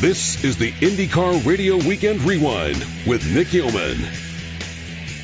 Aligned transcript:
This 0.00 0.44
is 0.44 0.56
the 0.56 0.70
IndyCar 0.70 1.44
Radio 1.44 1.76
Weekend 1.76 2.20
Rewind 2.20 2.76
with 3.04 3.34
Nick 3.34 3.52
Yeoman. 3.52 3.96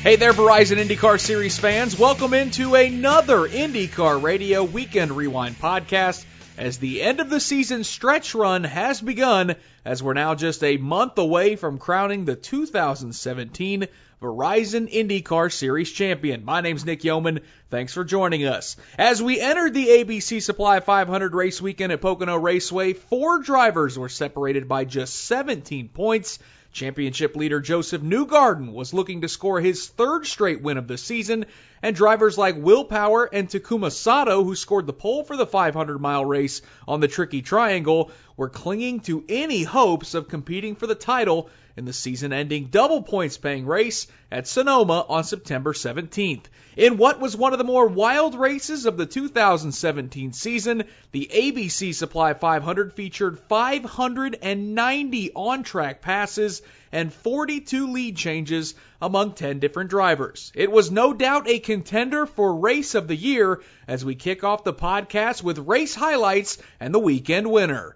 Hey 0.03 0.17
there, 0.17 0.33
Verizon 0.33 0.85
IndyCar 0.85 1.17
Series 1.17 1.57
fans. 1.57 1.97
Welcome 1.97 2.33
into 2.33 2.75
another 2.75 3.47
IndyCar 3.47 4.21
Radio 4.21 4.65
Weekend 4.65 5.13
Rewind 5.13 5.57
podcast 5.57 6.25
as 6.57 6.77
the 6.77 7.01
end 7.01 7.21
of 7.21 7.29
the 7.29 7.39
season 7.39 7.85
stretch 7.85 8.35
run 8.35 8.65
has 8.65 8.99
begun 8.99 9.55
as 9.85 10.03
we're 10.03 10.13
now 10.13 10.35
just 10.35 10.61
a 10.61 10.75
month 10.75 11.17
away 11.19 11.55
from 11.55 11.77
crowning 11.77 12.25
the 12.25 12.35
2017 12.35 13.87
Verizon 14.25 14.91
IndyCar 14.91 15.53
Series 15.53 15.91
champion. 15.91 16.43
My 16.43 16.61
name's 16.61 16.83
Nick 16.83 17.03
Yeoman. 17.03 17.41
Thanks 17.69 17.93
for 17.93 18.03
joining 18.03 18.43
us. 18.47 18.75
As 18.97 19.21
we 19.21 19.39
entered 19.39 19.75
the 19.75 19.85
ABC 19.85 20.41
Supply 20.41 20.79
500 20.79 21.35
race 21.35 21.61
weekend 21.61 21.91
at 21.91 22.01
Pocono 22.01 22.35
Raceway, 22.35 22.93
four 22.93 23.43
drivers 23.43 23.99
were 23.99 24.09
separated 24.09 24.67
by 24.67 24.83
just 24.83 25.13
17 25.25 25.89
points. 25.89 26.39
Championship 26.71 27.35
leader 27.35 27.61
Josef 27.61 28.01
Newgarden 28.01 28.73
was 28.73 28.95
looking 28.95 29.21
to 29.21 29.29
score 29.29 29.61
his 29.61 29.87
third 29.89 30.25
straight 30.25 30.63
win 30.63 30.77
of 30.77 30.87
the 30.87 30.97
season, 30.97 31.45
and 31.83 31.95
drivers 31.95 32.35
like 32.35 32.55
Will 32.57 32.83
Power 32.83 33.29
and 33.31 33.47
Takuma 33.47 33.91
Sato, 33.91 34.43
who 34.43 34.55
scored 34.55 34.87
the 34.87 34.91
pole 34.91 35.23
for 35.23 35.37
the 35.37 35.45
500 35.45 36.01
mile 36.01 36.25
race 36.25 36.63
on 36.87 36.99
the 36.99 37.07
Tricky 37.07 37.43
Triangle, 37.43 38.09
were 38.35 38.49
clinging 38.49 39.01
to 39.01 39.23
any 39.29 39.61
hopes 39.61 40.15
of 40.15 40.27
competing 40.29 40.75
for 40.75 40.87
the 40.87 40.95
title 40.95 41.47
in 41.77 41.85
the 41.85 41.93
season 41.93 42.31
ending 42.31 42.65
double 42.65 43.01
points 43.01 43.37
paying 43.37 43.65
race 43.65 44.07
at 44.31 44.47
Sonoma 44.47 45.05
on 45.07 45.23
September 45.23 45.73
17th. 45.73 46.45
In 46.77 46.97
what 46.97 47.19
was 47.19 47.35
one 47.35 47.53
of 47.53 47.57
the 47.57 47.65
more 47.65 47.87
wild 47.87 48.35
races 48.35 48.85
of 48.85 48.97
the 48.97 49.05
2017 49.05 50.33
season, 50.33 50.83
the 51.11 51.29
ABC 51.33 51.93
Supply 51.93 52.33
500 52.33 52.93
featured 52.93 53.39
590 53.39 55.31
on 55.33 55.63
track 55.63 56.01
passes 56.01 56.61
and 56.91 57.13
42 57.13 57.91
lead 57.91 58.15
changes 58.15 58.75
among 59.01 59.33
10 59.33 59.59
different 59.59 59.89
drivers. 59.89 60.51
It 60.55 60.71
was 60.71 60.91
no 60.91 61.13
doubt 61.13 61.47
a 61.47 61.59
contender 61.59 62.25
for 62.25 62.55
Race 62.55 62.95
of 62.95 63.07
the 63.07 63.15
Year 63.15 63.61
as 63.87 64.03
we 64.03 64.15
kick 64.15 64.43
off 64.43 64.63
the 64.63 64.73
podcast 64.73 65.43
with 65.43 65.59
race 65.59 65.95
highlights 65.95 66.57
and 66.79 66.93
the 66.93 66.99
weekend 66.99 67.49
winner. 67.51 67.95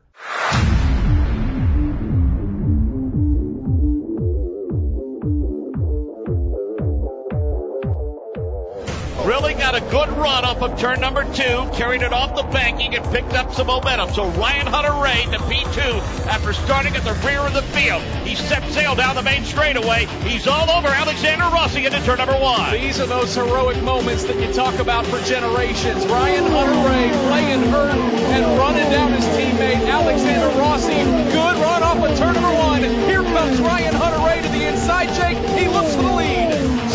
Got 9.72 9.84
a 9.84 9.92
good 9.92 10.10
run 10.18 10.46
off 10.46 10.64
of 10.64 10.80
turn 10.80 11.00
number 11.00 11.24
two, 11.36 11.70
carried 11.78 12.02
it 12.02 12.12
off 12.12 12.36
the 12.36 12.42
banking 12.50 12.96
and 12.96 13.06
picked 13.14 13.34
up 13.34 13.54
some 13.54 13.68
momentum. 13.68 14.10
So 14.14 14.28
Ryan 14.32 14.66
Hunter-Reay 14.66 15.30
to 15.32 15.38
P2 15.46 16.26
after 16.26 16.54
starting 16.54 16.96
at 16.96 17.04
the 17.04 17.14
rear 17.28 17.38
of 17.42 17.54
the 17.54 17.62
field. 17.62 18.02
He 18.26 18.34
set 18.34 18.64
sail 18.72 18.96
down 18.96 19.14
the 19.14 19.22
main 19.22 19.44
straightaway. 19.44 20.06
He's 20.26 20.48
all 20.48 20.72
over 20.72 20.88
Alexander 20.88 21.44
Rossi 21.54 21.86
into 21.86 22.04
turn 22.04 22.18
number 22.18 22.40
one. 22.40 22.72
These 22.72 23.00
are 23.00 23.06
those 23.06 23.36
heroic 23.36 23.80
moments 23.84 24.24
that 24.24 24.38
you 24.42 24.52
talk 24.54 24.80
about 24.80 25.06
for 25.06 25.22
generations. 25.30 26.04
Ryan 26.08 26.46
Hunter-Reay 26.50 27.28
playing 27.30 27.62
hurt 27.70 27.94
and 27.94 28.58
running 28.58 28.90
down 28.90 29.12
his 29.12 29.26
teammate 29.38 29.88
Alexander 29.88 30.50
Rossi. 30.58 30.98
Good 31.30 31.56
run 31.62 31.84
off 31.84 31.98
of 31.98 32.18
turn 32.18 32.34
number 32.34 32.58
one. 32.58 32.82
Here 32.82 33.22
comes 33.22 33.62
Ryan 33.62 33.94
Hunter-Reay 33.94 34.42
to 34.42 34.50
the 34.50 34.66
inside, 34.66 35.14
Jake. 35.14 35.38
He 35.60 35.68
looks 35.68 35.96
for 35.96 36.02
the 36.02 36.14
lead 36.16 36.49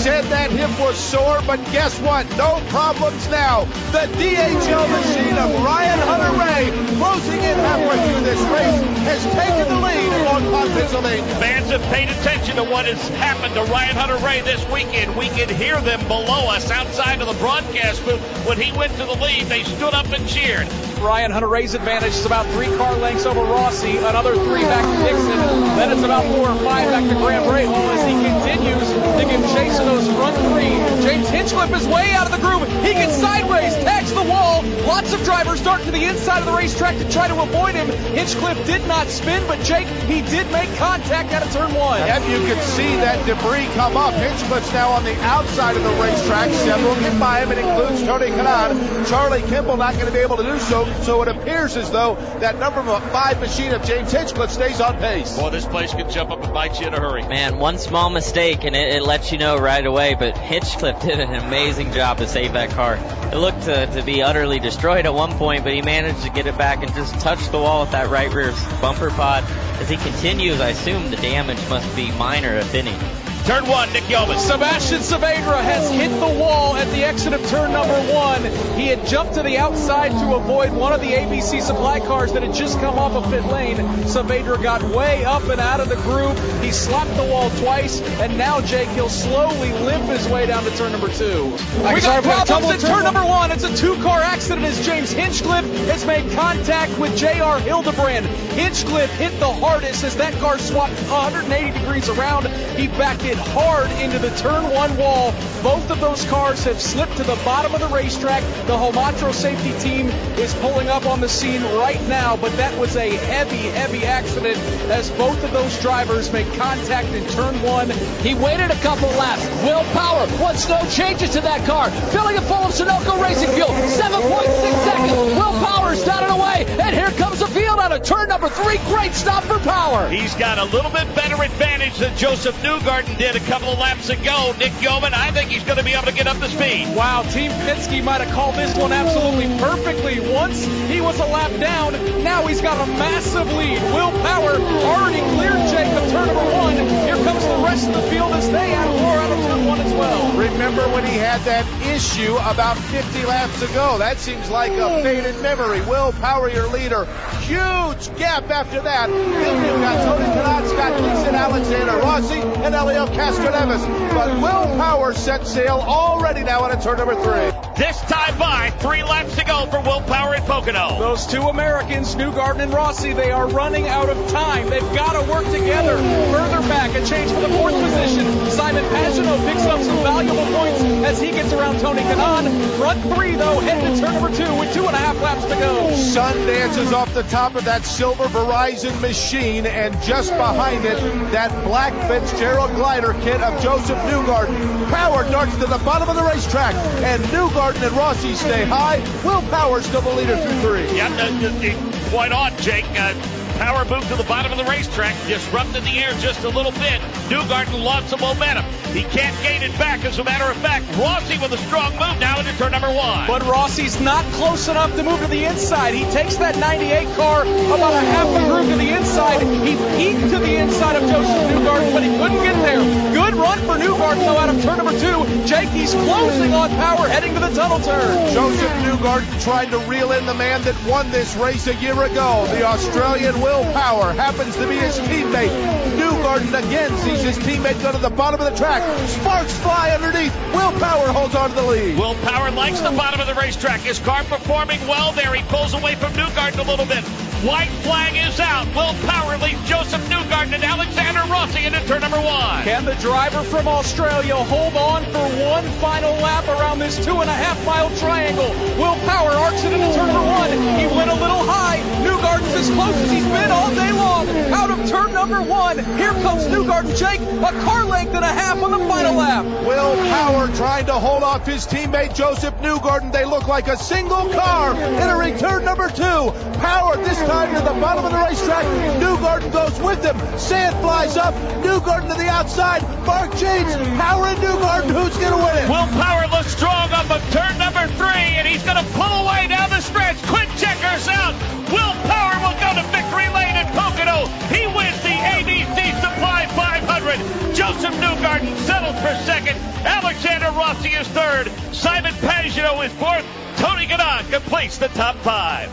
said 0.04 0.24
that 0.24 0.50
hip 0.50 0.68
was 0.78 0.98
sore, 0.98 1.40
but 1.46 1.56
guess 1.72 1.98
what? 2.00 2.28
No 2.36 2.60
problems 2.68 3.26
now. 3.30 3.64
The 3.88 4.04
DHL 4.20 4.84
machine 4.92 5.32
of 5.32 5.48
Ryan 5.64 5.98
Hunter-Reay, 6.04 6.98
closing 7.00 7.40
in 7.40 7.56
halfway 7.64 7.96
through 8.12 8.20
this 8.20 8.40
race, 8.52 8.84
has 9.08 9.24
taken 9.32 9.63
lead 9.84 10.12
in 10.12 10.72
Pennsylvania. 10.72 11.22
Fans 11.36 11.70
have 11.70 11.82
paid 11.92 12.08
attention 12.08 12.56
to 12.56 12.64
what 12.64 12.86
has 12.86 13.08
happened 13.20 13.54
to 13.54 13.62
Ryan 13.64 13.96
Hunter-Reay 13.96 14.44
this 14.44 14.64
weekend. 14.70 15.16
We 15.16 15.28
can 15.28 15.48
hear 15.48 15.80
them 15.80 16.00
below 16.08 16.48
us 16.48 16.70
outside 16.70 17.20
of 17.20 17.28
the 17.28 17.34
broadcast 17.34 18.04
booth. 18.04 18.20
When 18.46 18.58
he 18.58 18.76
went 18.76 18.92
to 18.92 19.04
the 19.04 19.14
lead, 19.14 19.46
they 19.46 19.62
stood 19.62 19.94
up 19.94 20.10
and 20.12 20.26
cheered. 20.28 20.68
Ryan 21.00 21.30
Hunter-Reay's 21.30 21.74
advantage 21.74 22.14
is 22.14 22.24
about 22.24 22.46
three 22.46 22.74
car 22.76 22.96
lengths 22.96 23.26
over 23.26 23.40
Rossi, 23.40 23.98
another 23.98 24.34
three 24.34 24.62
back 24.62 24.84
to 24.84 25.04
Dixon. 25.04 25.38
Then 25.76 25.92
it's 25.92 26.02
about 26.02 26.24
four 26.34 26.48
or 26.48 26.58
five 26.64 26.88
back 26.88 27.04
to 27.08 27.14
Graham 27.16 27.44
Rahal 27.44 27.94
as 27.94 28.04
he 28.08 28.14
continues 28.24 28.88
to 28.88 29.24
give 29.28 29.42
chase 29.54 29.76
to 29.78 29.84
those 29.84 30.06
front 30.16 30.36
three. 30.52 30.72
James 31.06 31.28
Hinchcliffe 31.28 31.74
is 31.74 31.86
way 31.86 32.10
out 32.12 32.26
of 32.26 32.32
the 32.32 32.38
groove. 32.38 32.66
He 32.82 32.94
gets 32.94 33.16
sideways, 33.16 33.74
tags 33.84 34.12
the 34.14 34.22
wall. 34.22 34.62
Lots 34.86 35.12
of 35.12 35.22
drivers 35.24 35.60
dart 35.62 35.82
to 35.82 35.90
the 35.90 36.04
inside 36.04 36.40
of 36.40 36.46
the 36.46 36.52
racetrack 36.52 36.96
to 36.98 37.10
try 37.10 37.28
to 37.28 37.38
avoid 37.40 37.74
him. 37.74 37.86
Hinchcliffe 38.14 38.64
did 38.66 38.86
not 38.86 39.08
spin, 39.08 39.46
but 39.46 39.60
Jake, 39.74 39.88
he 40.06 40.22
did 40.22 40.50
make 40.52 40.72
contact 40.76 41.32
out 41.32 41.44
of 41.44 41.52
turn 41.52 41.74
one. 41.74 41.98
Yep, 41.98 42.22
you 42.28 42.38
can 42.46 42.62
see 42.62 42.94
that 42.96 43.26
debris 43.26 43.66
come 43.74 43.96
up. 43.96 44.14
Hinchcliffe's 44.14 44.72
now 44.72 44.90
on 44.90 45.02
the 45.02 45.20
outside 45.22 45.76
of 45.76 45.82
the 45.82 45.90
racetrack. 46.00 46.50
Several 46.50 46.94
get 46.96 47.18
by 47.18 47.40
him. 47.40 47.50
It 47.50 47.58
includes 47.58 48.02
Tony 48.04 48.26
Kanaan. 48.26 49.08
Charlie 49.08 49.42
Kimball 49.42 49.76
not 49.76 49.94
going 49.94 50.06
to 50.06 50.12
be 50.12 50.20
able 50.20 50.36
to 50.36 50.44
do 50.44 50.58
so. 50.60 50.84
So 51.02 51.22
it 51.22 51.28
appears 51.28 51.76
as 51.76 51.90
though 51.90 52.14
that 52.38 52.58
number 52.60 52.82
five 53.10 53.40
machine 53.40 53.72
of 53.72 53.82
James 53.84 54.12
Hinchcliffe 54.12 54.50
stays 54.50 54.80
on 54.80 54.98
pace. 54.98 55.36
Boy, 55.36 55.50
this 55.50 55.66
place 55.66 55.92
could 55.92 56.08
jump 56.08 56.30
up 56.30 56.44
and 56.44 56.54
bite 56.54 56.80
you 56.80 56.86
in 56.86 56.94
a 56.94 57.00
hurry. 57.00 57.22
Man, 57.22 57.58
one 57.58 57.78
small 57.78 58.10
mistake 58.10 58.62
and 58.64 58.76
it, 58.76 58.96
it 58.96 59.02
lets 59.02 59.32
you 59.32 59.38
know 59.38 59.58
right 59.58 59.84
away. 59.84 60.14
But 60.14 60.38
Hinchcliffe 60.38 61.02
did 61.02 61.18
an 61.18 61.34
amazing 61.34 61.92
job 61.92 62.18
to 62.18 62.28
save 62.28 62.52
that 62.52 62.70
car. 62.70 62.94
It 63.32 63.38
looked 63.38 63.62
to, 63.62 63.86
to 63.86 64.02
be 64.02 64.22
utterly 64.22 64.60
destroyed 64.60 65.06
at 65.06 65.14
one 65.14 65.32
point, 65.32 65.64
but 65.64 65.72
he 65.72 65.82
managed 65.82 66.22
to 66.22 66.30
get 66.30 66.46
it 66.46 66.56
back 66.56 66.84
and 66.84 66.94
just 66.94 67.18
touch 67.20 67.48
the 67.48 67.58
wall 67.58 67.80
with 67.80 67.90
that 67.90 68.08
right 68.08 68.32
rear 68.32 68.52
bumper 68.80 69.10
pod. 69.10 69.42
As 69.80 69.88
he 69.88 69.96
continues, 69.96 70.60
I 70.60 70.68
assume 70.68 71.10
the 71.10 71.16
damage 71.16 71.68
must 71.68 71.94
be 71.96 72.10
minor, 72.12 72.56
if 72.56 72.74
any. 72.74 72.96
Turn 73.44 73.68
one, 73.68 73.92
Nick 73.92 74.08
Yeoman. 74.08 74.38
Sebastian 74.38 75.00
Saavedra 75.00 75.62
has 75.62 75.90
hit 75.90 76.08
the 76.18 76.40
wall 76.40 76.76
at 76.76 76.90
the 76.92 77.04
exit 77.04 77.34
of 77.34 77.46
turn 77.48 77.72
number 77.72 78.00
one. 78.10 78.42
He 78.74 78.86
had 78.86 79.06
jumped 79.06 79.34
to 79.34 79.42
the 79.42 79.58
outside 79.58 80.12
to 80.12 80.34
avoid 80.34 80.72
one 80.72 80.94
of 80.94 81.02
the 81.02 81.08
ABC 81.08 81.60
supply 81.60 82.00
cars 82.00 82.32
that 82.32 82.42
had 82.42 82.54
just 82.54 82.80
come 82.80 82.98
off 82.98 83.12
of 83.12 83.30
pit 83.30 83.44
lane. 83.44 83.76
Saavedra 84.06 84.62
got 84.62 84.82
way 84.82 85.26
up 85.26 85.42
and 85.50 85.60
out 85.60 85.80
of 85.80 85.90
the 85.90 85.96
groove. 85.96 86.38
He 86.62 86.70
slapped 86.70 87.14
the 87.18 87.24
wall 87.24 87.50
twice, 87.60 88.00
and 88.18 88.38
now 88.38 88.62
Jake, 88.62 88.88
he'll 88.88 89.10
slowly 89.10 89.72
limp 89.72 90.04
his 90.04 90.26
way 90.28 90.46
down 90.46 90.64
to 90.64 90.74
turn 90.78 90.92
number 90.92 91.08
two. 91.08 91.52
We 91.92 92.00
got 92.00 92.24
problems 92.24 92.82
at 92.82 92.88
turn 92.88 93.04
number 93.04 93.26
one. 93.26 93.52
It's 93.52 93.64
a 93.64 93.76
two-car 93.76 94.20
accident 94.22 94.66
as 94.66 94.86
James 94.86 95.12
Hinchcliffe 95.12 95.66
has 95.88 96.06
made 96.06 96.32
contact 96.32 96.98
with 96.98 97.14
J.R. 97.14 97.60
Hildebrand. 97.60 98.24
Hinchcliffe 98.24 99.14
hit 99.18 99.38
the 99.38 99.52
hardest 99.52 100.02
as 100.02 100.16
that 100.16 100.32
car 100.40 100.58
swapped 100.58 100.94
180 101.10 101.78
degrees 101.78 102.08
around. 102.08 102.46
He 102.78 102.88
backed 102.88 103.24
it 103.24 103.33
hard 103.38 103.90
into 104.02 104.18
the 104.18 104.30
turn 104.36 104.70
one 104.70 104.96
wall. 104.96 105.32
Both 105.62 105.90
of 105.90 106.00
those 106.00 106.24
cars 106.26 106.64
have 106.64 106.80
slipped 106.80 107.16
to 107.16 107.22
the 107.24 107.40
bottom 107.44 107.74
of 107.74 107.80
the 107.80 107.88
racetrack. 107.88 108.42
The 108.66 108.76
Holmatro 108.76 109.32
safety 109.32 109.72
team 109.78 110.08
is 110.38 110.54
pulling 110.54 110.88
up 110.88 111.06
on 111.06 111.20
the 111.20 111.28
scene 111.28 111.62
right 111.76 112.00
now, 112.08 112.36
but 112.36 112.56
that 112.56 112.78
was 112.78 112.96
a 112.96 113.10
heavy, 113.10 113.56
heavy 113.56 114.04
accident 114.04 114.58
as 114.90 115.10
both 115.12 115.42
of 115.42 115.52
those 115.52 115.80
drivers 115.80 116.32
make 116.32 116.46
contact 116.54 117.08
in 117.08 117.26
turn 117.28 117.54
one. 117.62 117.90
He 118.20 118.34
waited 118.34 118.70
a 118.70 118.76
couple 118.76 119.08
laps. 119.10 119.46
Will 119.64 119.84
Power 119.92 120.26
wants 120.40 120.68
no 120.68 120.80
changes 120.90 121.30
to 121.30 121.40
that 121.40 121.64
car. 121.66 121.90
Filling 122.10 122.36
it 122.36 122.42
full 122.42 122.64
of 122.64 122.72
Sunoco 122.72 123.22
racing 123.22 123.50
fuel. 123.50 123.68
7.6 123.68 124.84
seconds. 124.84 125.12
Will 125.12 125.64
Power's 125.64 126.04
down 126.04 126.24
and 126.24 126.32
away. 126.32 126.66
And 126.80 126.94
here 126.94 127.10
comes 127.18 127.40
the 127.40 127.46
field 127.46 127.80
out 127.80 127.92
of 127.92 128.02
turn 128.02 128.28
number 128.28 128.48
three. 128.48 128.78
Great 128.88 129.14
stop 129.14 129.44
for 129.44 129.58
Power. 129.60 130.08
He's 130.08 130.34
got 130.34 130.58
a 130.58 130.64
little 130.64 130.90
bit 130.90 131.12
better 131.14 131.42
advantage 131.42 131.96
than 131.98 132.14
Josef 132.16 132.54
Newgarden 132.62 133.16
did 133.16 133.23
a 133.32 133.40
couple 133.40 133.70
of 133.70 133.78
laps 133.78 134.10
ago. 134.10 134.54
Nick 134.58 134.72
Yeoman, 134.82 135.14
I 135.14 135.30
think 135.30 135.50
he's 135.50 135.64
going 135.64 135.78
to 135.78 135.84
be 135.84 135.92
able 135.92 136.06
to 136.06 136.12
get 136.12 136.26
up 136.26 136.36
to 136.38 136.48
speed. 136.48 136.94
Wow, 136.94 137.22
Team 137.22 137.50
Penske 137.64 138.04
might 138.04 138.20
have 138.20 138.30
called 138.34 138.54
this 138.54 138.76
one 138.76 138.92
absolutely 138.92 139.46
perfectly. 139.58 140.20
Once 140.20 140.62
he 140.92 141.00
was 141.00 141.18
a 141.18 141.24
lap 141.24 141.50
down, 141.58 141.92
now 142.22 142.46
he's 142.46 142.60
got 142.60 142.76
a 142.76 142.86
massive 142.92 143.50
lead. 143.54 143.80
Will 143.94 144.12
Power 144.20 144.52
already 144.84 145.20
cleared 145.34 145.56
Jake 145.72 145.90
of 145.96 146.10
turn 146.10 146.26
number 146.26 146.52
one. 146.52 146.76
Here 146.76 147.16
comes 147.24 147.46
the 147.46 147.56
rest 147.64 147.88
of 147.88 147.94
the 147.94 148.02
field 148.10 148.32
as 148.32 148.50
they 148.50 148.74
add 148.74 149.00
more 149.00 149.16
out 149.16 149.32
of 149.32 149.38
turn 149.46 149.64
one 149.64 149.80
as 149.80 149.92
well. 149.94 150.36
Remember 150.36 150.82
when 150.88 151.04
he 151.04 151.16
had 151.16 151.40
that 151.42 151.64
issue 151.94 152.34
about 152.34 152.76
50 152.76 153.24
laps 153.24 153.62
ago? 153.62 153.98
That 153.98 154.18
seems 154.18 154.50
like 154.50 154.72
a 154.72 155.02
faded 155.02 155.40
memory. 155.40 155.80
Will 155.82 156.12
Power, 156.12 156.50
your 156.50 156.66
leader. 156.68 157.04
Huge 157.42 158.16
gap 158.18 158.50
after 158.50 158.80
that. 158.80 159.08
You've 159.08 159.80
got 159.80 160.04
Tony 160.04 160.24
Kanaan, 160.34 160.68
Scott 160.68 160.98
Gleason, 160.98 161.34
Alexander 161.34 161.96
Rossi, 161.98 162.40
and 162.40 162.74
Helio 162.74 163.06
Castroneves. 163.06 163.86
But 164.12 164.34
Will 164.40 164.76
Power 164.76 165.12
set 165.12 165.46
sail 165.46 165.78
already 165.86 166.42
now 166.42 166.62
on 166.62 166.72
a 166.72 166.82
turn 166.82 166.98
number 166.98 167.14
three. 167.14 167.73
This 167.76 168.00
time 168.02 168.38
by. 168.38 168.70
Three 168.78 169.02
laps 169.02 169.34
to 169.34 169.44
go 169.44 169.66
for 169.66 169.80
Will 169.80 170.00
Power 170.02 170.34
and 170.34 170.44
Pocono. 170.44 170.96
Those 171.00 171.26
two 171.26 171.42
Americans, 171.42 172.14
Newgarden 172.14 172.60
and 172.60 172.72
Rossi, 172.72 173.14
they 173.14 173.32
are 173.32 173.48
running 173.48 173.88
out 173.88 174.08
of 174.08 174.30
time. 174.30 174.70
They've 174.70 174.94
got 174.94 175.14
to 175.20 175.28
work 175.28 175.44
together. 175.46 175.96
Further 175.96 176.60
back, 176.68 176.94
a 176.94 177.04
change 177.04 177.32
for 177.32 177.40
the 177.40 177.48
fourth 177.48 177.74
position. 177.74 178.48
Simon 178.50 178.84
Pagenaud 178.84 179.44
picks 179.44 179.64
up 179.66 179.82
some 179.82 179.96
valuable 180.04 180.46
points 180.56 180.82
as 181.04 181.20
he 181.20 181.32
gets 181.32 181.52
around 181.52 181.80
Tony 181.80 182.02
Kanaan. 182.02 182.78
Front 182.78 183.02
three, 183.12 183.34
though, 183.34 183.58
headed 183.58 183.96
to 183.96 184.00
turn 184.00 184.14
number 184.14 184.36
two 184.36 184.54
with 184.56 184.72
two 184.72 184.86
and 184.86 184.94
a 184.94 184.98
half 184.98 185.20
laps 185.20 185.42
to 185.46 185.56
go. 185.56 185.96
Sun 185.96 186.46
dances 186.46 186.92
off 186.92 187.12
the 187.12 187.24
top 187.24 187.56
of 187.56 187.64
that 187.64 187.84
silver 187.84 188.26
Verizon 188.26 189.00
machine, 189.00 189.66
and 189.66 190.00
just 190.02 190.30
behind 190.30 190.84
it, 190.84 190.98
that 191.32 191.50
black 191.64 191.92
Fitzgerald 192.08 192.70
glider 192.76 193.14
kit 193.22 193.40
of 193.40 193.60
Josef 193.60 193.98
Newgarden. 193.98 194.90
Power 194.90 195.28
darts 195.30 195.56
to 195.56 195.66
the 195.66 195.78
bottom 195.78 196.08
of 196.08 196.14
the 196.14 196.22
racetrack, 196.22 196.74
and 197.02 197.22
Newgarden 197.24 197.63
and 197.72 197.96
Rossi 197.96 198.34
stay 198.34 198.64
high. 198.64 198.98
Will 199.24 199.40
Powers 199.48 199.90
double 199.90 200.12
leader 200.12 200.36
through 200.36 200.60
three. 200.60 200.96
Yeah, 200.96 201.08
uh, 201.08 201.46
uh, 201.48 202.10
quite 202.10 202.30
on, 202.30 202.54
Jake. 202.58 202.84
Uh, 202.90 203.14
Power 203.58 203.84
moved 203.84 204.08
to 204.08 204.16
the 204.16 204.24
bottom 204.24 204.50
of 204.50 204.58
the 204.58 204.64
racetrack, 204.64 205.14
disrupted 205.26 205.84
the 205.84 205.98
air 205.98 206.12
just 206.18 206.42
a 206.44 206.48
little 206.48 206.72
bit. 206.72 207.00
Newgarden 207.30 207.82
lost 207.82 208.08
some 208.08 208.20
momentum. 208.20 208.64
He 208.92 209.02
can't 209.02 209.34
gain 209.42 209.62
it 209.62 209.76
back, 209.78 210.04
as 210.04 210.18
a 210.18 210.24
matter 210.24 210.44
of 210.44 210.56
fact. 210.58 210.84
Rossi 210.96 211.38
with 211.38 211.52
a 211.52 211.58
strong 211.66 211.92
move 211.92 212.18
now 212.20 212.38
into 212.38 212.56
turn 212.58 212.72
number 212.72 212.92
one. 212.92 213.26
But 213.26 213.42
Rossi's 213.42 214.00
not 214.00 214.24
close 214.34 214.68
enough 214.68 214.94
to 214.96 215.02
move 215.02 215.20
to 215.20 215.26
the 215.26 215.44
inside. 215.44 215.94
He 215.94 216.04
takes 216.10 216.36
that 216.36 216.58
98 216.58 217.08
car 217.16 217.42
about 217.42 217.94
a 217.94 218.00
half 218.00 218.28
a 218.28 218.46
groove 218.46 218.68
to 218.70 218.76
the 218.76 218.90
inside. 218.90 219.40
He 219.66 219.74
peeked 219.98 220.30
to 220.30 220.38
the 220.38 220.56
inside 220.56 220.96
of 220.96 221.02
Josef 221.02 221.50
Newgarden, 221.50 221.92
but 221.92 222.02
he 222.02 222.10
couldn't 222.10 222.42
get 222.42 222.54
there. 222.62 222.82
Good 223.12 223.34
run 223.34 223.58
for 223.60 223.78
Newgarden, 223.78 224.18
though, 224.18 224.38
out 224.38 224.48
of 224.48 224.62
turn 224.62 224.78
number 224.78 224.98
two. 224.98 225.46
Jakey's 225.46 225.94
closing 225.94 226.54
on 226.54 226.70
power, 226.70 227.08
heading 227.08 227.34
to 227.34 227.40
the 227.40 227.50
tunnel 227.50 227.78
turn. 227.80 228.32
Joseph 228.32 228.70
Newgarden 228.82 229.42
trying 229.42 229.70
to 229.70 229.78
reel 229.90 230.12
in 230.12 230.26
the 230.26 230.34
man 230.34 230.62
that 230.62 230.76
won 230.86 231.10
this 231.10 231.34
race 231.36 231.66
a 231.66 231.74
year 231.76 232.00
ago, 232.02 232.46
the 232.50 232.62
Australian 232.62 233.40
Will 233.44 233.62
Power 233.74 234.14
happens 234.14 234.56
to 234.56 234.66
be 234.66 234.74
his 234.74 234.98
teammate. 235.00 235.52
Newgarden 235.98 236.48
again 236.66 236.96
sees 236.96 237.20
his 237.20 237.36
teammate 237.36 237.80
go 237.82 237.92
to 237.92 237.98
the 237.98 238.08
bottom 238.08 238.40
of 238.40 238.50
the 238.50 238.56
track. 238.56 238.80
Sparks 239.06 239.52
fly 239.58 239.90
underneath. 239.90 240.34
Will 240.54 240.72
Power 240.80 241.12
holds 241.12 241.34
on 241.34 241.50
to 241.50 241.56
the 241.56 241.62
lead. 241.62 241.98
Will 241.98 242.14
Power 242.24 242.50
likes 242.52 242.80
the 242.80 242.90
bottom 242.92 243.20
of 243.20 243.26
the 243.26 243.34
racetrack. 243.34 243.80
His 243.80 243.98
car 243.98 244.24
performing 244.24 244.80
well 244.88 245.12
there. 245.12 245.34
He 245.34 245.42
pulls 245.42 245.74
away 245.74 245.94
from 245.94 246.14
Newgarden 246.14 246.58
a 246.58 246.62
little 246.62 246.86
bit. 246.86 247.04
White 247.44 247.68
flag 247.84 248.16
is 248.16 248.40
out. 248.40 248.64
Will 248.74 248.94
Power 249.06 249.36
leads 249.36 249.60
Josef 249.68 250.00
Newgarden 250.08 250.54
and 250.54 250.64
Alexander 250.64 251.20
Rossi 251.30 251.66
into 251.66 251.78
turn 251.86 252.00
number 252.00 252.16
one. 252.16 252.64
Can 252.64 252.86
the 252.86 252.94
driver 252.94 253.42
from 253.42 253.68
Australia 253.68 254.34
hold 254.34 254.74
on 254.76 255.04
for 255.12 255.28
one 255.44 255.64
final 255.76 256.14
lap 256.24 256.48
around 256.48 256.78
this 256.78 257.04
two 257.04 257.20
and 257.20 257.28
a 257.28 257.34
half 257.34 257.62
mile 257.66 257.90
triangle? 257.98 258.48
Will 258.80 258.96
Power 259.04 259.28
arcs 259.28 259.62
it 259.62 259.74
into 259.74 259.92
turn 259.92 260.06
number 260.06 260.24
one. 260.24 260.50
He 260.80 260.86
went 260.86 261.10
a 261.10 261.20
little 261.20 261.44
high. 261.44 261.80
Newgarden's 262.00 262.54
as 262.54 262.70
close 262.70 262.96
as 262.96 263.10
he's 263.10 263.26
been 263.26 263.50
all 263.50 263.68
day 263.74 263.92
long. 263.92 264.26
Out 264.48 264.70
of 264.70 264.88
turn 264.88 265.12
number 265.12 265.42
one. 265.42 265.76
Here 266.00 266.16
comes 266.24 266.44
Newgarden. 266.44 266.96
Jake, 266.96 267.20
a 267.20 267.52
car 267.62 267.84
length 267.84 268.14
and 268.14 268.24
a 268.24 268.32
half 268.32 268.62
on 268.62 268.70
the 268.70 268.78
final 268.88 269.16
lap. 269.16 269.44
Will 269.66 269.96
Power 270.08 270.48
trying 270.56 270.86
to 270.86 270.94
hold 270.94 271.22
off 271.22 271.46
his 271.46 271.66
teammate 271.66 272.14
Josef 272.14 272.54
Newgarden. 272.62 273.12
They 273.12 273.26
look 273.26 273.48
like 273.48 273.68
a 273.68 273.76
single 273.76 274.30
car 274.32 274.74
entering 274.74 275.36
turn 275.36 275.66
number 275.66 275.90
two. 275.90 276.32
Power 276.60 276.96
this 276.96 277.18
time 277.18 277.33
to 277.34 277.60
the 277.66 277.74
bottom 277.82 278.04
of 278.06 278.12
the 278.12 278.22
racetrack. 278.22 278.62
Newgarden 279.02 279.50
goes 279.50 279.74
with 279.82 279.98
him. 280.06 280.14
Sand 280.38 280.76
flies 280.78 281.16
up. 281.16 281.34
Newgarden 281.66 282.06
to 282.06 282.14
the 282.14 282.30
outside. 282.30 282.82
Mark 283.04 283.34
James, 283.34 283.74
Power 283.98 284.30
and 284.30 284.38
Newgarden. 284.38 284.94
Who's 284.94 285.18
going 285.18 285.34
to 285.34 285.42
win 285.42 285.54
it? 285.58 285.66
Will 285.66 285.90
Power 285.98 286.30
looks 286.30 286.54
strong 286.54 286.94
up 286.94 287.10
of 287.10 287.18
turn 287.34 287.58
number 287.58 287.90
three, 287.98 288.38
and 288.38 288.46
he's 288.46 288.62
going 288.62 288.78
to 288.78 288.86
pull 288.94 289.10
away 289.26 289.50
down 289.50 289.68
the 289.70 289.82
stretch. 289.82 290.14
Quick 290.30 290.46
checkers 290.54 291.10
out. 291.10 291.34
Will 291.74 291.94
Power 292.06 292.38
will 292.38 292.58
go 292.62 292.70
to 292.78 292.86
victory 292.94 293.26
lane 293.34 293.58
in 293.58 293.66
Pocono. 293.74 294.30
He 294.54 294.70
wins 294.70 294.98
the 295.02 295.14
ABC 295.34 295.90
Supply 295.98 296.46
500. 296.54 297.18
Josef 297.50 297.94
Newgarden 297.98 298.54
settles 298.62 298.94
for 299.02 299.14
second. 299.26 299.58
Alexander 299.82 300.54
Rossi 300.54 300.94
is 300.94 301.08
third. 301.10 301.50
Simon 301.74 302.14
Pagenaud 302.22 302.86
is 302.86 302.92
fourth. 302.94 303.26
Tony 303.58 303.90
Kanaan 303.90 304.22
completes 304.30 304.78
the 304.78 304.88
top 304.88 305.16
five. 305.26 305.68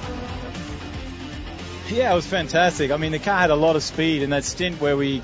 Yeah, 1.92 2.14
it 2.14 2.16
was 2.16 2.26
fantastic. 2.26 2.90
I 2.90 2.96
mean, 2.96 3.12
the 3.12 3.20
car 3.20 3.38
had 3.38 3.50
a 3.50 3.56
lot 3.56 3.76
of 3.76 3.84
speed 3.84 4.22
in 4.22 4.30
that 4.30 4.46
stint 4.46 4.80
where 4.80 4.96
we 4.96 5.22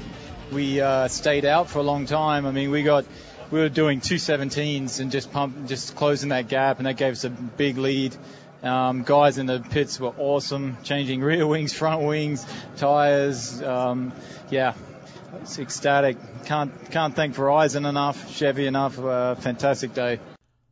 we 0.52 0.82
uh, 0.82 1.08
stayed 1.08 1.46
out 1.46 1.70
for 1.70 1.80
a 1.80 1.82
long 1.82 2.06
time. 2.06 2.46
I 2.46 2.52
mean, 2.52 2.72
we 2.72 2.84
got 2.84 3.06
we 3.52 3.62
were 3.62 3.70
doing 3.70 4.02
217s 4.02 5.00
and 5.00 5.10
just 5.10 5.32
pump, 5.32 5.68
just 5.68 5.96
closing 5.96 6.30
that 6.30 6.50
gap, 6.50 6.80
and 6.80 6.86
that 6.86 6.98
gave 6.98 7.14
us 7.14 7.24
a 7.24 7.30
big 7.30 7.78
lead. 7.78 8.18
Um, 8.64 9.04
guys 9.04 9.38
in 9.38 9.46
the 9.46 9.62
pits 9.62 9.98
were 9.98 10.14
awesome, 10.18 10.76
changing 10.84 11.22
rear 11.32 11.48
wings, 11.48 11.72
front 11.72 12.02
wings, 12.02 12.46
tires. 12.76 13.62
Um, 13.64 14.12
yeah, 14.50 14.74
it's 15.42 15.58
ecstatic. 15.60 16.18
Can't 16.48 16.92
can't 16.92 17.16
thank 17.16 17.34
Verizon 17.34 17.88
enough, 17.88 18.36
Chevy 18.36 18.68
enough. 18.68 19.00
Uh, 19.00 19.36
fantastic 19.36 19.94
day. 19.94 20.20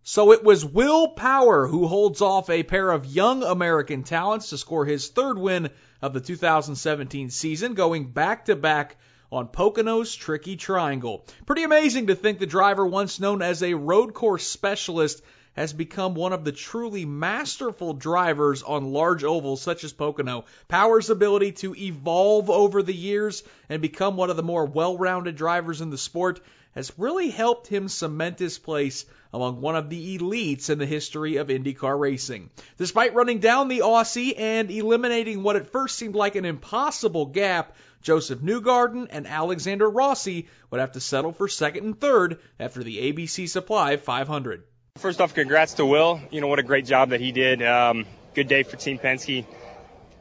So 0.07 0.33
it 0.33 0.43
was 0.43 0.63
Will 0.63 1.07
Power 1.07 1.65
who 1.65 1.87
holds 1.87 2.21
off 2.21 2.51
a 2.51 2.61
pair 2.61 2.91
of 2.91 3.07
young 3.07 3.41
American 3.41 4.03
talents 4.03 4.49
to 4.49 4.57
score 4.59 4.85
his 4.85 5.07
third 5.07 5.39
win 5.39 5.69
of 6.01 6.13
the 6.13 6.19
2017 6.19 7.29
season, 7.29 7.73
going 7.73 8.07
back 8.11 8.45
to 8.45 8.55
back 8.55 8.97
on 9.31 9.47
Pocono's 9.47 10.15
Tricky 10.15 10.55
Triangle. 10.55 11.25
Pretty 11.45 11.63
amazing 11.63 12.07
to 12.07 12.15
think 12.15 12.39
the 12.39 12.45
driver, 12.45 12.85
once 12.85 13.19
known 13.19 13.41
as 13.41 13.63
a 13.63 13.73
road 13.73 14.13
course 14.13 14.47
specialist, 14.47 15.21
has 15.55 15.73
become 15.73 16.15
one 16.15 16.33
of 16.33 16.43
the 16.43 16.51
truly 16.51 17.05
masterful 17.05 17.93
drivers 17.93 18.61
on 18.61 18.91
large 18.91 19.23
ovals 19.23 19.61
such 19.61 19.83
as 19.83 19.93
Pocono. 19.93 20.45
Power's 20.67 21.09
ability 21.09 21.53
to 21.53 21.73
evolve 21.75 22.49
over 22.49 22.83
the 22.83 22.93
years 22.93 23.43
and 23.69 23.81
become 23.81 24.17
one 24.17 24.29
of 24.29 24.35
the 24.35 24.43
more 24.43 24.65
well 24.65 24.97
rounded 24.97 25.35
drivers 25.35 25.81
in 25.81 25.89
the 25.89 25.97
sport 25.97 26.41
has 26.75 26.91
really 26.97 27.29
helped 27.29 27.67
him 27.67 27.87
cement 27.87 28.37
his 28.37 28.59
place 28.59 29.05
among 29.33 29.61
one 29.61 29.75
of 29.75 29.89
the 29.89 30.17
elites 30.17 30.69
in 30.69 30.77
the 30.77 30.85
history 30.85 31.37
of 31.37 31.47
IndyCar 31.47 31.99
racing. 31.99 32.49
Despite 32.77 33.15
running 33.15 33.39
down 33.39 33.67
the 33.67 33.79
Aussie 33.79 34.37
and 34.37 34.69
eliminating 34.69 35.41
what 35.41 35.55
at 35.55 35.71
first 35.71 35.97
seemed 35.97 36.15
like 36.15 36.35
an 36.35 36.45
impossible 36.45 37.27
gap, 37.27 37.75
Josef 38.01 38.39
Newgarden 38.39 39.07
and 39.09 39.25
Alexander 39.25 39.89
Rossi 39.89 40.47
would 40.69 40.79
have 40.79 40.91
to 40.91 40.99
settle 40.99 41.31
for 41.31 41.47
second 41.47 41.85
and 41.85 41.99
third 41.99 42.39
after 42.59 42.83
the 42.83 43.11
ABC 43.11 43.49
Supply 43.49 43.97
500. 43.97 44.63
First 44.97 45.19
off, 45.19 45.33
congrats 45.33 45.73
to 45.75 45.85
Will. 45.85 46.21
You 46.29 46.39
know 46.39 46.47
what 46.47 46.59
a 46.59 46.63
great 46.63 46.85
job 46.85 47.09
that 47.09 47.19
he 47.19 47.31
did. 47.31 47.63
Um, 47.63 48.05
good 48.33 48.47
day 48.47 48.63
for 48.63 48.77
Team 48.77 48.99
Penske. 48.99 49.45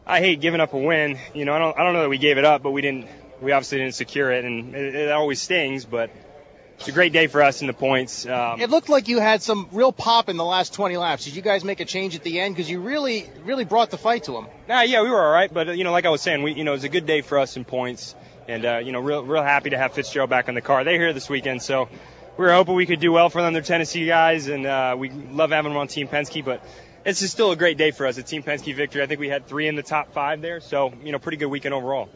I 0.06 0.18
hate 0.18 0.40
giving 0.40 0.60
up 0.60 0.72
a 0.72 0.78
win. 0.78 1.18
You 1.34 1.44
know, 1.44 1.54
I 1.54 1.58
don't, 1.58 1.78
I 1.78 1.84
don't 1.84 1.92
know 1.92 2.02
that 2.02 2.08
we 2.08 2.18
gave 2.18 2.38
it 2.38 2.44
up, 2.44 2.62
but 2.62 2.70
we 2.70 2.82
didn't. 2.82 3.06
We 3.40 3.52
obviously 3.52 3.78
didn't 3.78 3.94
secure 3.94 4.32
it, 4.32 4.44
and 4.44 4.74
it, 4.74 4.94
it 4.94 5.12
always 5.12 5.40
stings. 5.40 5.84
But 5.84 6.10
it's 6.78 6.88
a 6.88 6.92
great 6.92 7.12
day 7.12 7.26
for 7.26 7.42
us 7.42 7.60
in 7.60 7.66
the 7.66 7.72
points. 7.72 8.26
Um, 8.26 8.60
It 8.60 8.70
looked 8.70 8.88
like 8.88 9.08
you 9.08 9.20
had 9.20 9.42
some 9.42 9.68
real 9.72 9.92
pop 9.92 10.28
in 10.28 10.36
the 10.36 10.44
last 10.44 10.74
20 10.74 10.96
laps. 10.96 11.24
Did 11.24 11.36
you 11.36 11.42
guys 11.42 11.64
make 11.64 11.80
a 11.80 11.84
change 11.84 12.14
at 12.14 12.22
the 12.22 12.40
end? 12.40 12.54
Because 12.54 12.68
you 12.70 12.80
really, 12.80 13.28
really 13.44 13.64
brought 13.64 13.90
the 13.90 13.98
fight 13.98 14.24
to 14.24 14.32
them. 14.32 14.46
Nah, 14.68 14.82
yeah, 14.82 15.02
we 15.02 15.10
were 15.10 15.22
all 15.24 15.32
right, 15.32 15.52
but 15.52 15.68
uh, 15.68 15.72
you 15.72 15.84
know, 15.84 15.92
like 15.92 16.04
I 16.06 16.10
was 16.10 16.20
saying, 16.20 16.42
we, 16.42 16.52
you 16.52 16.64
know, 16.64 16.72
it 16.72 16.76
was 16.76 16.84
a 16.84 16.88
good 16.88 17.06
day 17.06 17.20
for 17.22 17.38
us 17.38 17.56
in 17.56 17.64
points, 17.64 18.14
and 18.48 18.64
uh, 18.64 18.78
you 18.78 18.93
know, 18.93 19.00
real, 19.00 19.24
real 19.24 19.43
happy 19.43 19.70
to 19.70 19.78
have 19.78 19.93
Fitzgerald 19.94 20.31
back 20.31 20.48
in 20.48 20.54
the 20.54 20.60
car. 20.60 20.84
They're 20.84 20.98
here 20.98 21.12
this 21.12 21.28
weekend, 21.31 21.62
so 21.62 21.88
we 22.36 22.44
were 22.44 22.52
hoping 22.52 22.74
we 22.74 22.86
could 22.86 23.00
do 23.00 23.12
well 23.12 23.31
for 23.31 23.40
them. 23.40 23.52
They're 23.52 23.62
Tennessee 23.62 24.06
guys, 24.06 24.48
and 24.48 24.66
uh, 24.66 24.96
we 24.98 25.10
love 25.10 25.50
having 25.50 25.70
them 25.72 25.78
on 25.78 25.88
Team 25.88 26.08
Penske, 26.08 26.44
but 26.44 26.62
it's 27.04 27.20
just 27.20 27.32
still 27.32 27.52
a 27.52 27.56
great 27.56 27.78
day 27.78 27.93
for 27.93 28.06
us. 28.06 28.19
A 28.19 28.22
Team 28.22 28.43
Penske 28.43 28.74
victory. 28.74 29.02
I 29.02 29.06
think 29.06 29.20
we 29.20 29.28
had 29.28 29.46
three 29.46 29.69
in 29.69 29.76
the 29.76 29.82
top 29.82 30.12
five 30.12 30.40
there, 30.40 30.60
so 30.60 30.93
you 31.04 31.12
know, 31.12 31.19
pretty 31.19 31.36
good 31.38 31.46
weekend 31.46 31.74
overall. 31.74 32.08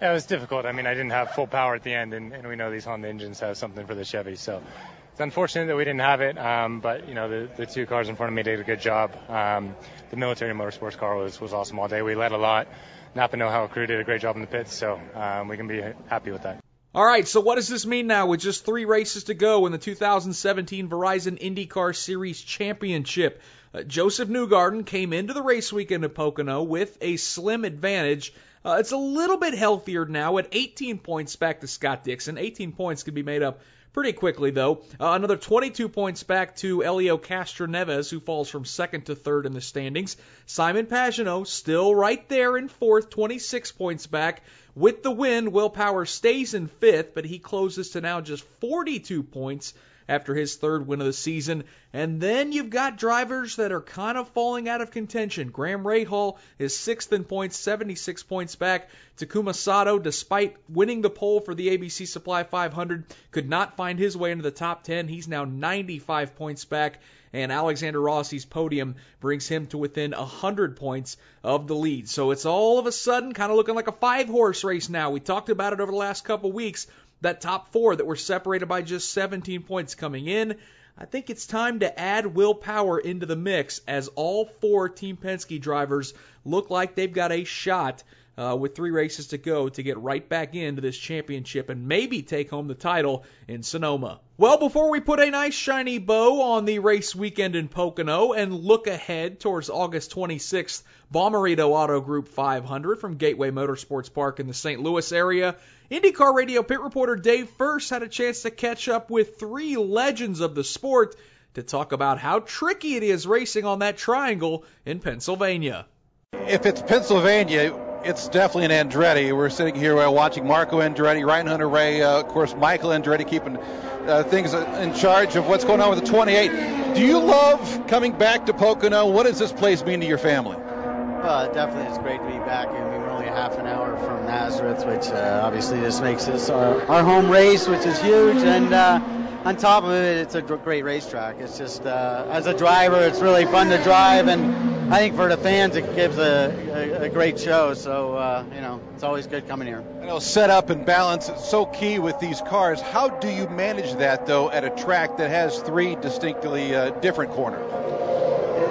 Yeah, 0.00 0.10
it 0.10 0.14
was 0.14 0.26
difficult. 0.26 0.64
I 0.64 0.72
mean, 0.72 0.86
I 0.86 0.94
didn't 0.94 1.10
have 1.10 1.32
full 1.32 1.48
power 1.48 1.74
at 1.74 1.82
the 1.82 1.92
end, 1.92 2.14
and, 2.14 2.32
and 2.32 2.46
we 2.46 2.54
know 2.54 2.70
these 2.70 2.84
Honda 2.84 3.08
engines 3.08 3.40
have 3.40 3.56
something 3.56 3.84
for 3.86 3.96
the 3.96 4.04
Chevy, 4.04 4.36
so 4.36 4.62
it's 5.10 5.20
unfortunate 5.20 5.66
that 5.66 5.76
we 5.76 5.84
didn't 5.84 6.00
have 6.00 6.20
it. 6.20 6.38
Um, 6.38 6.78
but 6.78 7.08
you 7.08 7.14
know, 7.14 7.28
the, 7.28 7.48
the 7.56 7.66
two 7.66 7.84
cars 7.84 8.08
in 8.08 8.14
front 8.14 8.30
of 8.30 8.36
me 8.36 8.44
did 8.44 8.60
a 8.60 8.64
good 8.64 8.80
job. 8.80 9.16
Um, 9.28 9.74
the 10.10 10.16
military 10.16 10.54
motorsports 10.54 10.96
car 10.96 11.16
was 11.16 11.40
was 11.40 11.52
awesome 11.52 11.80
all 11.80 11.88
day. 11.88 12.02
We 12.02 12.14
led 12.14 12.30
a 12.30 12.36
lot. 12.36 12.68
Napa 13.16 13.36
Know 13.36 13.50
How 13.50 13.66
crew 13.66 13.86
did 13.86 13.98
a 13.98 14.04
great 14.04 14.20
job 14.20 14.36
in 14.36 14.42
the 14.42 14.46
pits, 14.46 14.72
so 14.72 15.00
um, 15.14 15.48
we 15.48 15.56
can 15.56 15.66
be 15.66 15.82
happy 16.06 16.30
with 16.30 16.42
that. 16.42 16.60
All 16.94 17.04
right, 17.04 17.26
so 17.26 17.40
what 17.40 17.56
does 17.56 17.68
this 17.68 17.84
mean 17.84 18.06
now 18.06 18.26
with 18.26 18.40
just 18.40 18.64
three 18.64 18.84
races 18.84 19.24
to 19.24 19.34
go 19.34 19.66
in 19.66 19.72
the 19.72 19.78
2017 19.78 20.88
Verizon 20.88 21.38
IndyCar 21.40 21.94
Series 21.94 22.40
Championship? 22.40 23.42
Uh, 23.74 23.82
Josef 23.82 24.28
Newgarden 24.28 24.86
came 24.86 25.12
into 25.12 25.34
the 25.34 25.42
race 25.42 25.72
weekend 25.72 26.04
at 26.04 26.14
Pocono 26.14 26.62
with 26.62 26.96
a 27.00 27.16
slim 27.16 27.64
advantage. 27.64 28.32
Uh, 28.64 28.76
it's 28.80 28.92
a 28.92 28.96
little 28.96 29.36
bit 29.36 29.54
healthier 29.54 30.04
now 30.04 30.38
at 30.38 30.48
18 30.52 30.98
points 30.98 31.36
back 31.36 31.60
to 31.60 31.66
Scott 31.66 32.04
Dixon. 32.04 32.38
18 32.38 32.72
points 32.72 33.02
can 33.02 33.14
be 33.14 33.22
made 33.22 33.42
up 33.42 33.60
pretty 33.92 34.12
quickly, 34.12 34.50
though. 34.50 34.82
Uh, 35.00 35.12
another 35.12 35.36
22 35.36 35.88
points 35.88 36.22
back 36.22 36.56
to 36.56 36.80
Helio 36.80 37.18
Castroneves, 37.18 38.10
who 38.10 38.20
falls 38.20 38.48
from 38.48 38.64
second 38.64 39.06
to 39.06 39.14
third 39.14 39.46
in 39.46 39.52
the 39.52 39.60
standings. 39.60 40.16
Simon 40.46 40.86
Pagenaud 40.86 41.46
still 41.46 41.94
right 41.94 42.28
there 42.28 42.56
in 42.56 42.68
fourth, 42.68 43.10
26 43.10 43.72
points 43.72 44.06
back. 44.06 44.42
With 44.74 45.02
the 45.02 45.10
win, 45.10 45.50
Will 45.50 45.70
Power 45.70 46.04
stays 46.04 46.54
in 46.54 46.68
fifth, 46.68 47.14
but 47.14 47.24
he 47.24 47.38
closes 47.38 47.90
to 47.90 48.00
now 48.00 48.20
just 48.20 48.44
42 48.60 49.22
points 49.24 49.74
after 50.08 50.34
his 50.34 50.56
third 50.56 50.86
win 50.86 51.00
of 51.00 51.06
the 51.06 51.12
season. 51.12 51.64
And 51.92 52.20
then 52.20 52.52
you've 52.52 52.70
got 52.70 52.96
drivers 52.96 53.56
that 53.56 53.72
are 53.72 53.80
kind 53.80 54.16
of 54.16 54.28
falling 54.28 54.68
out 54.68 54.80
of 54.80 54.90
contention. 54.90 55.50
Graham 55.50 55.84
Rahal 55.84 56.38
is 56.58 56.76
sixth 56.76 57.12
in 57.12 57.24
points, 57.24 57.56
76 57.56 58.22
points 58.22 58.56
back. 58.56 58.88
Takuma 59.18 59.54
Sato, 59.54 59.98
despite 59.98 60.56
winning 60.68 61.02
the 61.02 61.10
pole 61.10 61.40
for 61.40 61.54
the 61.54 61.76
ABC 61.76 62.06
Supply 62.06 62.44
500, 62.44 63.04
could 63.30 63.48
not 63.48 63.76
find 63.76 63.98
his 63.98 64.16
way 64.16 64.32
into 64.32 64.42
the 64.42 64.50
top 64.50 64.84
10. 64.84 65.08
He's 65.08 65.28
now 65.28 65.44
95 65.44 66.36
points 66.36 66.64
back 66.64 67.00
and 67.32 67.52
Alexander 67.52 68.00
Rossi's 68.00 68.44
podium 68.44 68.96
brings 69.20 69.46
him 69.46 69.66
to 69.68 69.78
within 69.78 70.12
100 70.12 70.76
points 70.76 71.16
of 71.42 71.66
the 71.66 71.74
lead. 71.74 72.08
So 72.08 72.30
it's 72.30 72.46
all 72.46 72.78
of 72.78 72.86
a 72.86 72.92
sudden 72.92 73.32
kind 73.32 73.50
of 73.50 73.56
looking 73.56 73.74
like 73.74 73.88
a 73.88 73.92
five 73.92 74.28
horse 74.28 74.64
race 74.64 74.88
now. 74.88 75.10
We 75.10 75.20
talked 75.20 75.50
about 75.50 75.72
it 75.72 75.80
over 75.80 75.90
the 75.90 75.98
last 75.98 76.24
couple 76.24 76.52
weeks. 76.52 76.86
That 77.20 77.40
top 77.40 77.72
four 77.72 77.96
that 77.96 78.06
were 78.06 78.16
separated 78.16 78.66
by 78.66 78.82
just 78.82 79.12
17 79.12 79.62
points 79.62 79.94
coming 79.94 80.26
in. 80.26 80.56
I 80.96 81.04
think 81.04 81.30
it's 81.30 81.46
time 81.46 81.80
to 81.80 82.00
add 82.00 82.26
Will 82.26 82.54
Power 82.54 82.98
into 82.98 83.26
the 83.26 83.36
mix 83.36 83.80
as 83.86 84.08
all 84.08 84.46
four 84.46 84.88
Team 84.88 85.16
Penske 85.16 85.60
drivers 85.60 86.14
look 86.44 86.70
like 86.70 86.94
they've 86.94 87.12
got 87.12 87.32
a 87.32 87.44
shot 87.44 88.02
uh, 88.38 88.54
with 88.54 88.76
three 88.76 88.92
races 88.92 89.28
to 89.28 89.38
go 89.38 89.68
to 89.68 89.82
get 89.82 89.98
right 89.98 90.26
back 90.28 90.54
into 90.54 90.80
this 90.80 90.96
championship 90.96 91.68
and 91.68 91.88
maybe 91.88 92.22
take 92.22 92.50
home 92.50 92.68
the 92.68 92.74
title 92.74 93.24
in 93.48 93.64
Sonoma. 93.64 94.20
Well, 94.36 94.58
before 94.58 94.90
we 94.90 95.00
put 95.00 95.18
a 95.18 95.28
nice 95.28 95.54
shiny 95.54 95.98
bow 95.98 96.40
on 96.40 96.64
the 96.64 96.78
race 96.78 97.16
weekend 97.16 97.56
in 97.56 97.66
Pocono 97.66 98.32
and 98.32 98.54
look 98.54 98.86
ahead 98.86 99.40
towards 99.40 99.68
August 99.68 100.14
26th, 100.14 100.84
Bommarito 101.12 101.70
Auto 101.70 102.00
Group 102.00 102.28
500 102.28 103.00
from 103.00 103.16
Gateway 103.16 103.50
Motorsports 103.50 104.12
Park 104.12 104.38
in 104.38 104.46
the 104.46 104.54
St. 104.54 104.80
Louis 104.80 105.10
area, 105.10 105.56
IndyCar 105.90 106.32
Radio 106.32 106.62
pit 106.62 106.80
reporter 106.80 107.16
Dave 107.16 107.48
Furst 107.50 107.90
had 107.90 108.04
a 108.04 108.08
chance 108.08 108.42
to 108.42 108.52
catch 108.52 108.88
up 108.88 109.10
with 109.10 109.40
three 109.40 109.76
legends 109.76 110.38
of 110.38 110.54
the 110.54 110.62
sport 110.62 111.16
to 111.54 111.64
talk 111.64 111.90
about 111.90 112.18
how 112.18 112.38
tricky 112.38 112.94
it 112.94 113.02
is 113.02 113.26
racing 113.26 113.64
on 113.64 113.80
that 113.80 113.96
triangle 113.96 114.64
in 114.86 115.00
Pennsylvania. 115.00 115.86
If 116.32 116.66
it's 116.66 116.82
Pennsylvania, 116.82 117.87
it's 118.08 118.26
definitely 118.26 118.74
an 118.74 118.88
Andretti. 118.88 119.36
We're 119.36 119.50
sitting 119.50 119.74
here 119.74 119.98
uh, 119.98 120.10
watching 120.10 120.46
Marco 120.46 120.80
Andretti, 120.80 121.26
Ryan 121.26 121.46
Hunter-Reay, 121.46 122.00
uh, 122.00 122.20
of 122.20 122.28
course, 122.28 122.54
Michael 122.56 122.90
Andretti 122.90 123.28
keeping 123.28 123.58
uh, 123.58 124.22
things 124.22 124.54
in 124.54 124.94
charge 124.94 125.36
of 125.36 125.46
what's 125.46 125.64
going 125.64 125.82
on 125.82 125.90
with 125.90 126.00
the 126.00 126.06
28. 126.06 126.94
Do 126.94 127.04
you 127.04 127.18
love 127.18 127.86
coming 127.86 128.12
back 128.12 128.46
to 128.46 128.54
Pocono? 128.54 129.06
What 129.10 129.24
does 129.24 129.38
this 129.38 129.52
place 129.52 129.84
mean 129.84 130.00
to 130.00 130.06
your 130.06 130.16
family? 130.16 130.56
Well, 130.56 131.52
definitely 131.52 131.90
it's 131.90 131.98
great 131.98 132.18
to 132.18 132.26
be 132.26 132.38
back. 132.38 132.68
I 132.68 132.90
mean, 132.90 133.02
we're 133.02 133.10
only 133.10 133.26
half 133.26 133.58
an 133.58 133.66
hour 133.66 133.94
from 133.98 134.24
Nazareth, 134.24 134.86
which 134.86 135.08
uh, 135.08 135.42
obviously 135.44 135.80
just 135.80 136.00
makes 136.00 136.24
this 136.24 136.48
our, 136.48 136.80
our 136.86 137.04
home 137.04 137.30
race, 137.30 137.68
which 137.68 137.84
is 137.84 138.00
huge. 138.00 138.38
And 138.38 138.72
uh, 138.72 139.00
on 139.48 139.56
top 139.56 139.82
of 139.82 139.92
it, 139.92 140.18
it's 140.18 140.34
a 140.34 140.42
great 140.42 140.84
racetrack. 140.84 141.40
It's 141.40 141.56
just, 141.56 141.86
uh, 141.86 142.26
as 142.28 142.46
a 142.46 142.52
driver, 142.52 143.00
it's 143.00 143.20
really 143.20 143.46
fun 143.46 143.70
to 143.70 143.82
drive, 143.82 144.28
and 144.28 144.92
I 144.92 144.98
think 144.98 145.16
for 145.16 145.26
the 145.26 145.38
fans, 145.38 145.74
it 145.74 145.96
gives 145.96 146.18
a, 146.18 146.52
a, 147.00 147.04
a 147.04 147.08
great 147.08 147.40
show. 147.40 147.72
So, 147.72 148.12
uh, 148.12 148.44
you 148.54 148.60
know, 148.60 148.78
it's 148.92 149.02
always 149.02 149.26
good 149.26 149.48
coming 149.48 149.66
here. 149.66 149.82
I 150.02 150.04
know 150.04 150.18
setup 150.18 150.68
and 150.68 150.84
balance 150.84 151.30
is 151.30 151.42
so 151.42 151.64
key 151.64 151.98
with 151.98 152.20
these 152.20 152.42
cars. 152.42 152.82
How 152.82 153.08
do 153.08 153.30
you 153.30 153.48
manage 153.48 153.94
that, 153.94 154.26
though, 154.26 154.50
at 154.50 154.64
a 154.64 154.70
track 154.84 155.16
that 155.16 155.30
has 155.30 155.58
three 155.62 155.96
distinctly 155.96 156.74
uh, 156.74 156.90
different 157.00 157.32
corners? 157.32 157.72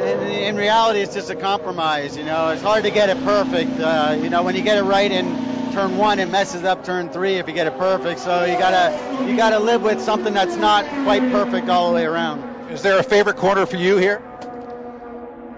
In, 0.03 0.19
in, 0.27 0.55
reality, 0.57 0.99
it's 0.99 1.15
just 1.15 1.31
a 1.31 1.35
compromise. 1.35 2.15
You 2.15 2.23
know, 2.23 2.49
it's 2.49 2.61
hard 2.61 2.83
to 2.83 2.91
get 2.91 3.09
it 3.09 3.17
perfect. 3.23 3.79
Uh, 3.79 4.15
you 4.21 4.29
know, 4.29 4.43
when 4.43 4.55
you 4.55 4.61
get 4.61 4.77
it 4.77 4.83
right 4.83 5.11
in 5.11 5.56
turn 5.77 5.95
one, 5.95 6.17
it 6.17 6.27
messes 6.31 6.63
up 6.63 6.83
turn 6.83 7.07
three 7.07 7.35
if 7.35 7.47
you 7.47 7.53
get 7.53 7.67
it 7.67 7.77
perfect. 7.77 8.19
So 8.19 8.45
you 8.45 8.57
gotta 8.57 9.27
you 9.29 9.37
gotta 9.37 9.59
live 9.59 9.83
with 9.83 10.01
something 10.01 10.33
that's 10.33 10.55
not 10.55 10.83
quite 11.03 11.21
perfect 11.31 11.69
all 11.69 11.89
the 11.89 11.93
way 11.93 12.03
around. 12.03 12.71
Is 12.71 12.81
there 12.81 12.97
a 12.97 13.03
favorite 13.03 13.37
corner 13.37 13.63
for 13.67 13.75
you 13.75 13.95
here? 13.97 14.19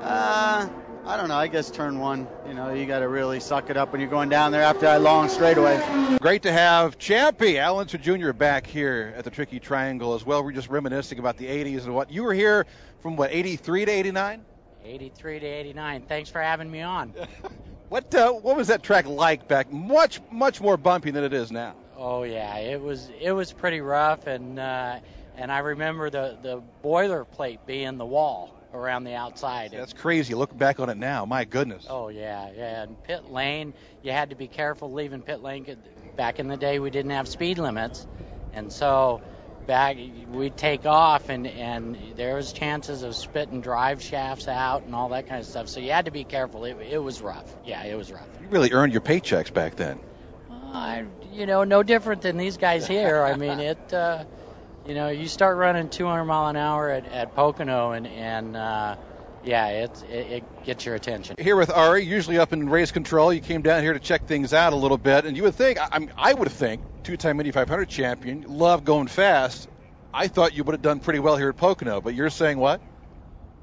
Uh, 0.02 0.68
I 1.06 1.16
don't 1.16 1.30
know. 1.30 1.38
I 1.38 1.48
guess 1.48 1.72
turn 1.72 2.00
one. 2.00 2.28
You 2.46 2.54
know, 2.54 2.74
you 2.74 2.86
got 2.86 3.00
to 3.00 3.08
really 3.08 3.40
suck 3.40 3.70
it 3.70 3.78
up 3.78 3.94
when 3.94 4.02
you're 4.02 4.10
going 4.10 4.28
down 4.28 4.52
there 4.52 4.62
after 4.62 4.82
that 4.82 5.02
long 5.02 5.30
straightaway. 5.30 5.82
Great 6.20 6.42
to 6.44 6.52
have 6.52 6.98
Champy 6.98 7.56
Al 7.56 7.80
Unser 7.80 7.98
Jr. 7.98 8.34
back 8.34 8.68
here 8.68 9.14
at 9.16 9.24
the 9.24 9.30
Tricky 9.30 9.60
Triangle 9.60 10.16
as 10.16 10.26
well. 10.26 10.44
We're 10.44 10.52
just 10.52 10.70
reminiscing 10.70 11.20
about 11.20 11.38
the 11.38 11.46
80s 11.46 11.86
and 11.86 11.96
what 11.96 12.12
you 12.12 12.24
were 12.24 12.34
here 12.34 12.66
from 13.02 13.16
what 13.16 13.32
83 13.32 13.86
to 13.86 13.92
89. 13.92 14.42
83 14.84 15.40
to 15.40 15.46
89. 15.46 16.02
Thanks 16.08 16.30
for 16.30 16.42
having 16.42 16.70
me 16.70 16.82
on. 16.82 17.14
What 17.90 18.14
uh, 18.14 18.32
what 18.32 18.56
was 18.56 18.68
that 18.68 18.84
track 18.84 19.08
like 19.08 19.48
back? 19.48 19.72
Much 19.72 20.22
much 20.32 20.62
more 20.62 20.78
bumpy 20.78 21.10
than 21.12 21.24
it 21.24 21.34
is 21.34 21.52
now. 21.52 21.76
Oh 21.98 22.24
yeah, 22.24 22.58
it 22.58 22.80
was 22.80 23.10
it 23.20 23.32
was 23.32 23.52
pretty 23.52 23.82
rough, 23.82 24.28
and 24.28 24.60
uh, 24.60 25.00
and 25.36 25.52
I 25.52 25.60
remember 25.60 26.10
the 26.12 26.38
the 26.42 26.62
boilerplate 26.84 27.60
being 27.66 27.98
the 27.98 28.06
wall 28.06 28.56
around 28.74 29.06
the 29.06 29.16
outside. 29.16 29.72
That's 29.72 29.94
crazy. 29.94 30.36
Look 30.36 30.56
back 30.56 30.80
on 30.80 30.90
it 30.90 30.98
now. 30.98 31.26
My 31.26 31.46
goodness. 31.46 31.88
Oh 31.90 32.10
yeah, 32.10 32.52
yeah. 32.56 32.84
And 32.84 33.02
pit 33.04 33.26
lane, 33.26 33.74
you 34.04 34.12
had 34.12 34.30
to 34.30 34.36
be 34.36 34.48
careful 34.48 34.94
leaving 34.94 35.24
pit 35.24 35.42
lane. 35.42 35.66
Back 36.16 36.40
in 36.40 36.48
the 36.48 36.58
day, 36.58 36.80
we 36.80 36.92
didn't 36.92 37.12
have 37.12 37.28
speed 37.28 37.58
limits, 37.58 38.06
and 38.54 38.72
so 38.72 39.20
back 39.70 39.98
we'd 40.32 40.58
take 40.58 40.88
off 40.88 41.30
and 41.30 41.46
and 41.46 41.96
there 42.16 42.36
was 42.36 42.52
chances 42.52 43.04
of 43.04 43.16
spitting 43.16 43.62
drive 43.62 44.02
shafts 44.02 44.48
out 44.48 44.82
and 44.82 44.96
all 44.96 45.10
that 45.10 45.28
kind 45.28 45.40
of 45.40 45.46
stuff. 45.46 45.70
So 45.70 45.80
you 45.80 45.92
had 45.92 46.06
to 46.06 46.12
be 46.12 46.24
careful. 46.24 46.66
It, 46.66 46.76
it 46.90 46.98
was 46.98 47.22
rough. 47.22 47.46
Yeah 47.64 47.84
it 47.84 47.96
was 47.96 48.12
rough. 48.12 48.28
You 48.42 48.48
really 48.48 48.72
earned 48.72 48.94
your 48.94 49.02
paychecks 49.02 49.54
back 49.54 49.76
then. 49.76 50.00
Uh, 50.52 51.04
you 51.32 51.46
know 51.46 51.66
no 51.66 51.84
different 51.84 52.24
than 52.24 52.36
these 52.36 52.58
guys 52.58 52.88
here. 52.88 53.22
I 53.22 53.38
mean 53.38 53.60
it 53.60 53.94
uh, 53.94 54.24
you 54.88 54.96
know 54.96 55.10
you 55.10 55.28
start 55.28 55.56
running 55.56 55.88
200 55.90 56.26
mile 56.26 56.48
an 56.48 56.56
hour 56.56 56.90
at, 56.90 57.06
at 57.06 57.36
pocono 57.36 57.92
and 57.92 58.08
and 58.08 58.58
uh, 58.58 58.96
yeah, 59.44 59.68
it, 59.68 60.04
it 60.10 60.64
gets 60.66 60.86
your 60.86 60.96
attention. 60.96 61.36
Here 61.40 61.56
with 61.56 61.70
Arie, 61.70 62.04
usually 62.04 62.38
up 62.38 62.54
in 62.54 62.70
race 62.70 62.92
control, 62.92 63.34
you 63.34 63.42
came 63.42 63.62
down 63.62 63.84
here 63.84 63.94
to 63.94 64.00
check 64.00 64.26
things 64.26 64.54
out 64.54 64.74
a 64.74 64.76
little 64.76 64.98
bit, 64.98 65.26
and 65.26 65.38
you 65.38 65.44
would 65.44 65.56
think, 65.56 65.80
I, 65.80 66.08
I 66.18 66.34
would 66.34 66.52
think, 66.52 66.82
two-time 67.04 67.40
Indy 67.40 67.52
500 67.52 67.88
champion, 67.88 68.46
love 68.48 68.84
going 68.84 69.08
fast. 69.08 69.68
I 70.14 70.28
thought 70.28 70.56
you 70.56 70.64
would 70.64 70.74
have 70.74 70.82
done 70.82 71.00
pretty 71.00 71.20
well 71.20 71.38
here 71.38 71.50
at 71.50 71.58
Pocono, 71.58 72.02
but 72.02 72.16
you're 72.16 72.30
saying 72.30 72.58
what? 72.58 72.82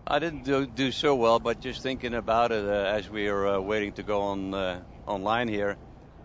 I 0.06 0.20
didn't 0.20 0.44
do, 0.44 0.66
do 0.66 0.92
so 0.92 1.16
well, 1.16 1.40
but 1.40 1.60
just 1.60 1.82
thinking 1.82 2.14
about 2.14 2.52
it 2.52 2.64
uh, 2.64 2.70
as 2.70 3.10
we 3.10 3.28
are 3.28 3.46
uh, 3.46 3.60
waiting 3.60 3.92
to 3.94 4.02
go 4.04 4.22
on 4.22 4.54
uh, 4.54 4.82
online 5.06 5.48
here, 5.48 5.76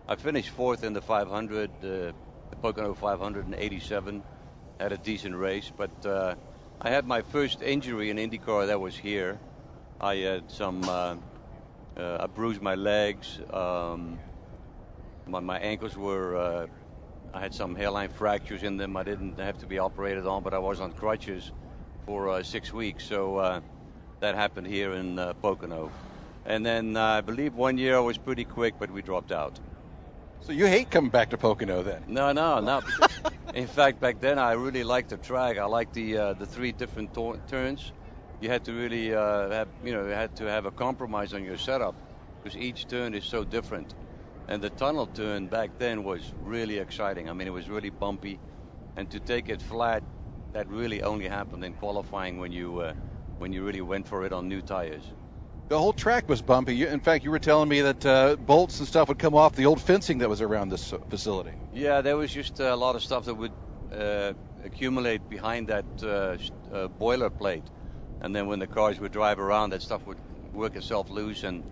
I 0.08 0.16
finished 0.16 0.50
fourth 0.50 0.84
in 0.84 0.92
the 0.92 1.02
500, 1.02 1.70
uh, 1.70 1.80
the 1.80 2.14
Pocono 2.60 2.94
587, 2.94 4.22
had 4.78 4.92
a 4.92 4.96
decent 4.96 5.34
race, 5.34 5.70
but 5.76 6.06
uh, 6.06 6.36
I 6.84 6.90
had 6.90 7.06
my 7.06 7.22
first 7.22 7.62
injury 7.62 8.10
in 8.10 8.16
IndyCar 8.16 8.66
that 8.66 8.80
was 8.80 8.96
here. 8.96 9.38
I 10.00 10.16
had 10.16 10.50
some, 10.50 10.82
uh, 10.82 11.14
uh, 11.96 12.16
I 12.18 12.26
bruised 12.26 12.60
my 12.60 12.74
legs. 12.74 13.38
Um, 13.52 14.18
my, 15.28 15.38
my 15.38 15.60
ankles 15.60 15.96
were, 15.96 16.36
uh, 16.36 16.66
I 17.32 17.38
had 17.38 17.54
some 17.54 17.76
hairline 17.76 18.08
fractures 18.08 18.64
in 18.64 18.78
them. 18.78 18.96
I 18.96 19.04
didn't 19.04 19.38
have 19.38 19.58
to 19.58 19.66
be 19.66 19.78
operated 19.78 20.26
on, 20.26 20.42
but 20.42 20.54
I 20.54 20.58
was 20.58 20.80
on 20.80 20.90
crutches 20.90 21.52
for 22.04 22.28
uh, 22.28 22.42
six 22.42 22.72
weeks. 22.72 23.04
So 23.04 23.36
uh, 23.36 23.60
that 24.18 24.34
happened 24.34 24.66
here 24.66 24.94
in 24.94 25.20
uh, 25.20 25.34
Pocono. 25.34 25.92
And 26.46 26.66
then 26.66 26.96
I 26.96 27.20
believe 27.20 27.54
one 27.54 27.78
year 27.78 27.96
I 27.96 28.00
was 28.00 28.18
pretty 28.18 28.44
quick, 28.44 28.74
but 28.80 28.90
we 28.90 29.02
dropped 29.02 29.30
out. 29.30 29.60
So 30.40 30.50
you 30.50 30.66
hate 30.66 30.90
coming 30.90 31.12
back 31.12 31.30
to 31.30 31.38
Pocono 31.38 31.84
then? 31.84 32.02
No, 32.08 32.32
no, 32.32 32.58
no. 32.58 32.82
in 33.52 33.66
fact, 33.66 34.00
back 34.00 34.20
then 34.20 34.38
I 34.38 34.52
really 34.52 34.84
liked 34.84 35.10
the 35.10 35.18
track. 35.18 35.58
I 35.58 35.64
liked 35.66 35.94
the 35.94 36.16
uh, 36.16 36.32
the 36.34 36.46
three 36.46 36.72
different 36.72 37.12
to- 37.14 37.40
turns. 37.48 37.92
You 38.40 38.48
had 38.48 38.64
to 38.64 38.72
really 38.72 39.14
uh, 39.14 39.50
have, 39.50 39.68
you 39.84 39.92
know, 39.92 40.04
you 40.04 40.12
had 40.12 40.34
to 40.36 40.44
have 40.44 40.66
a 40.66 40.72
compromise 40.72 41.32
on 41.32 41.44
your 41.44 41.58
setup 41.58 41.96
because 42.40 42.56
each 42.56 42.88
turn 42.88 43.14
is 43.14 43.24
so 43.24 43.44
different. 43.44 43.94
And 44.48 44.62
the 44.62 44.70
tunnel 44.70 45.06
turn 45.06 45.48
back 45.48 45.70
then 45.78 46.02
was 46.04 46.32
really 46.40 46.78
exciting. 46.78 47.30
I 47.30 47.32
mean, 47.32 47.46
it 47.46 47.52
was 47.52 47.68
really 47.68 47.90
bumpy, 47.90 48.40
and 48.96 49.08
to 49.10 49.20
take 49.20 49.48
it 49.48 49.62
flat, 49.62 50.02
that 50.52 50.68
really 50.68 51.02
only 51.02 51.28
happened 51.28 51.64
in 51.64 51.74
qualifying 51.74 52.38
when 52.38 52.52
you 52.52 52.80
uh, 52.80 52.94
when 53.38 53.52
you 53.52 53.64
really 53.64 53.82
went 53.82 54.06
for 54.08 54.24
it 54.24 54.32
on 54.32 54.48
new 54.48 54.62
tires 54.62 55.04
the 55.72 55.78
whole 55.78 55.94
track 55.94 56.28
was 56.28 56.42
bumpy. 56.42 56.84
In 56.84 57.00
fact, 57.00 57.24
you 57.24 57.30
were 57.30 57.38
telling 57.38 57.66
me 57.66 57.80
that 57.80 58.04
uh, 58.04 58.36
bolts 58.36 58.78
and 58.78 58.86
stuff 58.86 59.08
would 59.08 59.18
come 59.18 59.34
off 59.34 59.54
the 59.54 59.64
old 59.64 59.80
fencing 59.80 60.18
that 60.18 60.28
was 60.28 60.42
around 60.42 60.68
this 60.68 60.92
facility. 61.08 61.52
Yeah, 61.72 62.02
there 62.02 62.14
was 62.14 62.30
just 62.30 62.60
a 62.60 62.76
lot 62.76 62.94
of 62.94 63.02
stuff 63.02 63.24
that 63.24 63.34
would 63.34 63.52
uh, 63.90 64.34
accumulate 64.64 65.26
behind 65.30 65.68
that 65.68 65.86
uh, 66.02 66.36
uh 66.76 66.88
boiler 66.88 67.30
plate, 67.30 67.64
and 68.20 68.36
then 68.36 68.48
when 68.48 68.58
the 68.58 68.66
cars 68.66 69.00
would 69.00 69.12
drive 69.12 69.38
around, 69.38 69.70
that 69.70 69.80
stuff 69.80 70.06
would 70.06 70.18
work 70.52 70.76
itself 70.76 71.08
loose. 71.08 71.42
And 71.42 71.64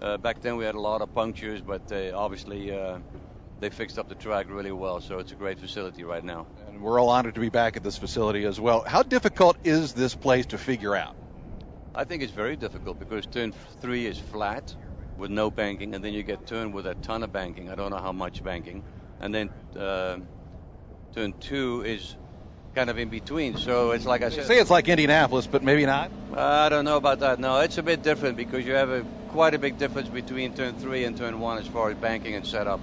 uh, 0.00 0.16
back 0.16 0.40
then 0.40 0.56
we 0.56 0.64
had 0.64 0.74
a 0.74 0.80
lot 0.80 1.02
of 1.02 1.12
punctures, 1.14 1.60
but 1.60 1.92
obviously 2.14 2.72
uh, 2.72 2.98
they 3.60 3.68
fixed 3.68 3.98
up 3.98 4.08
the 4.08 4.14
track 4.14 4.46
really 4.48 4.72
well, 4.72 5.02
so 5.02 5.18
it's 5.18 5.32
a 5.32 5.36
great 5.36 5.58
facility 5.58 6.02
right 6.02 6.24
now. 6.24 6.46
And 6.68 6.80
we're 6.80 6.98
all 6.98 7.10
honored 7.10 7.34
to 7.34 7.42
be 7.42 7.50
back 7.50 7.76
at 7.76 7.82
this 7.82 7.98
facility 7.98 8.46
as 8.46 8.58
well. 8.58 8.84
How 8.86 9.02
difficult 9.02 9.58
is 9.64 9.92
this 9.92 10.14
place 10.14 10.46
to 10.46 10.56
figure 10.56 10.96
out? 10.96 11.14
I 11.94 12.04
think 12.04 12.22
it's 12.22 12.32
very 12.32 12.56
difficult 12.56 12.98
because 12.98 13.26
turn 13.26 13.52
three 13.80 14.06
is 14.06 14.18
flat 14.18 14.74
with 15.16 15.30
no 15.30 15.50
banking, 15.50 15.94
and 15.94 16.04
then 16.04 16.12
you 16.12 16.24
get 16.24 16.44
turn 16.46 16.72
with 16.72 16.86
a 16.86 16.94
ton 16.96 17.22
of 17.22 17.32
banking. 17.32 17.70
I 17.70 17.76
don't 17.76 17.90
know 17.90 18.00
how 18.00 18.12
much 18.12 18.42
banking, 18.42 18.82
and 19.20 19.32
then 19.32 19.50
uh, 19.78 20.16
turn 21.14 21.34
two 21.38 21.82
is 21.86 22.16
kind 22.74 22.90
of 22.90 22.98
in 22.98 23.10
between. 23.10 23.56
So 23.56 23.92
it's 23.92 24.06
like 24.06 24.22
I 24.22 24.30
said. 24.30 24.46
Say 24.46 24.58
it's 24.58 24.70
like 24.70 24.88
Indianapolis, 24.88 25.46
but 25.46 25.62
maybe 25.62 25.86
not. 25.86 26.10
I 26.34 26.68
don't 26.68 26.84
know 26.84 26.96
about 26.96 27.20
that. 27.20 27.38
No, 27.38 27.60
it's 27.60 27.78
a 27.78 27.82
bit 27.82 28.02
different 28.02 28.36
because 28.36 28.66
you 28.66 28.74
have 28.74 28.90
a 28.90 29.04
quite 29.28 29.54
a 29.54 29.58
big 29.58 29.78
difference 29.78 30.08
between 30.08 30.52
turn 30.52 30.74
three 30.74 31.04
and 31.04 31.16
turn 31.16 31.38
one 31.38 31.58
as 31.58 31.66
far 31.66 31.90
as 31.90 31.96
banking 31.96 32.34
and 32.34 32.44
setup. 32.44 32.80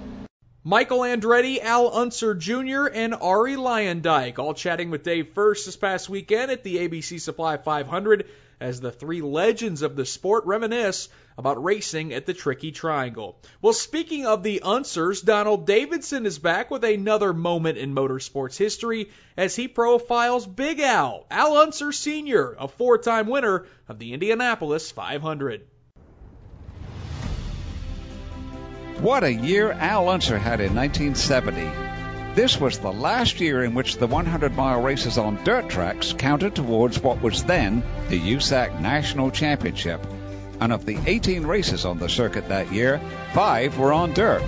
Michael 0.64 1.00
Andretti, 1.00 1.60
Al 1.60 1.88
Unser 1.92 2.36
Jr., 2.36 2.86
and 2.86 3.14
Arie 3.14 3.56
Luyendyk 3.56 4.38
all 4.38 4.54
chatting 4.54 4.90
with 4.90 5.02
Dave 5.02 5.30
Furst 5.34 5.66
this 5.66 5.74
past 5.74 6.08
weekend 6.08 6.52
at 6.52 6.62
the 6.62 6.76
ABC 6.76 7.20
Supply 7.20 7.56
500 7.56 8.28
as 8.60 8.80
the 8.80 8.92
three 8.92 9.22
legends 9.22 9.82
of 9.82 9.96
the 9.96 10.06
sport 10.06 10.44
reminisce 10.46 11.08
about 11.36 11.64
racing 11.64 12.14
at 12.14 12.26
the 12.26 12.32
Tricky 12.32 12.70
Triangle. 12.70 13.36
Well, 13.60 13.72
speaking 13.72 14.24
of 14.24 14.44
the 14.44 14.62
Unsers, 14.64 15.24
Donald 15.24 15.66
Davidson 15.66 16.26
is 16.26 16.38
back 16.38 16.70
with 16.70 16.84
another 16.84 17.32
moment 17.32 17.76
in 17.76 17.92
motorsports 17.92 18.56
history 18.56 19.10
as 19.36 19.56
he 19.56 19.66
profiles 19.66 20.46
Big 20.46 20.78
Al, 20.78 21.26
Al 21.28 21.56
Unser 21.56 21.90
Sr., 21.90 22.54
a 22.56 22.68
four 22.68 22.98
time 22.98 23.26
winner 23.26 23.66
of 23.88 23.98
the 23.98 24.12
Indianapolis 24.12 24.92
500. 24.92 25.62
What 29.02 29.24
a 29.24 29.34
year 29.34 29.72
Al 29.72 30.08
Unser 30.08 30.38
had 30.38 30.60
in 30.60 30.76
1970. 30.76 32.36
This 32.36 32.60
was 32.60 32.78
the 32.78 32.92
last 32.92 33.40
year 33.40 33.64
in 33.64 33.74
which 33.74 33.96
the 33.96 34.06
100 34.06 34.54
mile 34.54 34.80
races 34.80 35.18
on 35.18 35.42
dirt 35.42 35.68
tracks 35.68 36.14
counted 36.16 36.54
towards 36.54 37.02
what 37.02 37.20
was 37.20 37.42
then 37.42 37.82
the 38.10 38.20
USAC 38.20 38.80
National 38.80 39.32
Championship. 39.32 40.06
And 40.60 40.72
of 40.72 40.86
the 40.86 40.98
18 41.04 41.44
races 41.44 41.84
on 41.84 41.98
the 41.98 42.08
circuit 42.08 42.48
that 42.50 42.72
year, 42.72 43.00
five 43.34 43.76
were 43.76 43.92
on 43.92 44.12
dirt. 44.12 44.46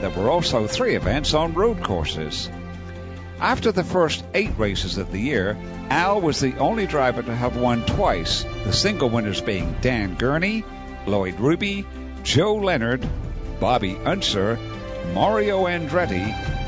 There 0.00 0.10
were 0.10 0.28
also 0.28 0.66
three 0.66 0.96
events 0.96 1.32
on 1.32 1.54
road 1.54 1.84
courses. 1.84 2.50
After 3.38 3.70
the 3.70 3.84
first 3.84 4.24
eight 4.34 4.58
races 4.58 4.98
of 4.98 5.12
the 5.12 5.20
year, 5.20 5.56
Al 5.88 6.20
was 6.20 6.40
the 6.40 6.56
only 6.56 6.88
driver 6.88 7.22
to 7.22 7.36
have 7.36 7.56
won 7.56 7.86
twice, 7.86 8.44
the 8.64 8.72
single 8.72 9.08
winners 9.08 9.40
being 9.40 9.76
Dan 9.80 10.16
Gurney, 10.16 10.64
Lloyd 11.06 11.38
Ruby, 11.38 11.86
Joe 12.24 12.56
Leonard, 12.56 13.06
Bobby 13.64 13.96
Unser, 14.04 14.58
Mario 15.14 15.64
Andretti, 15.64 16.20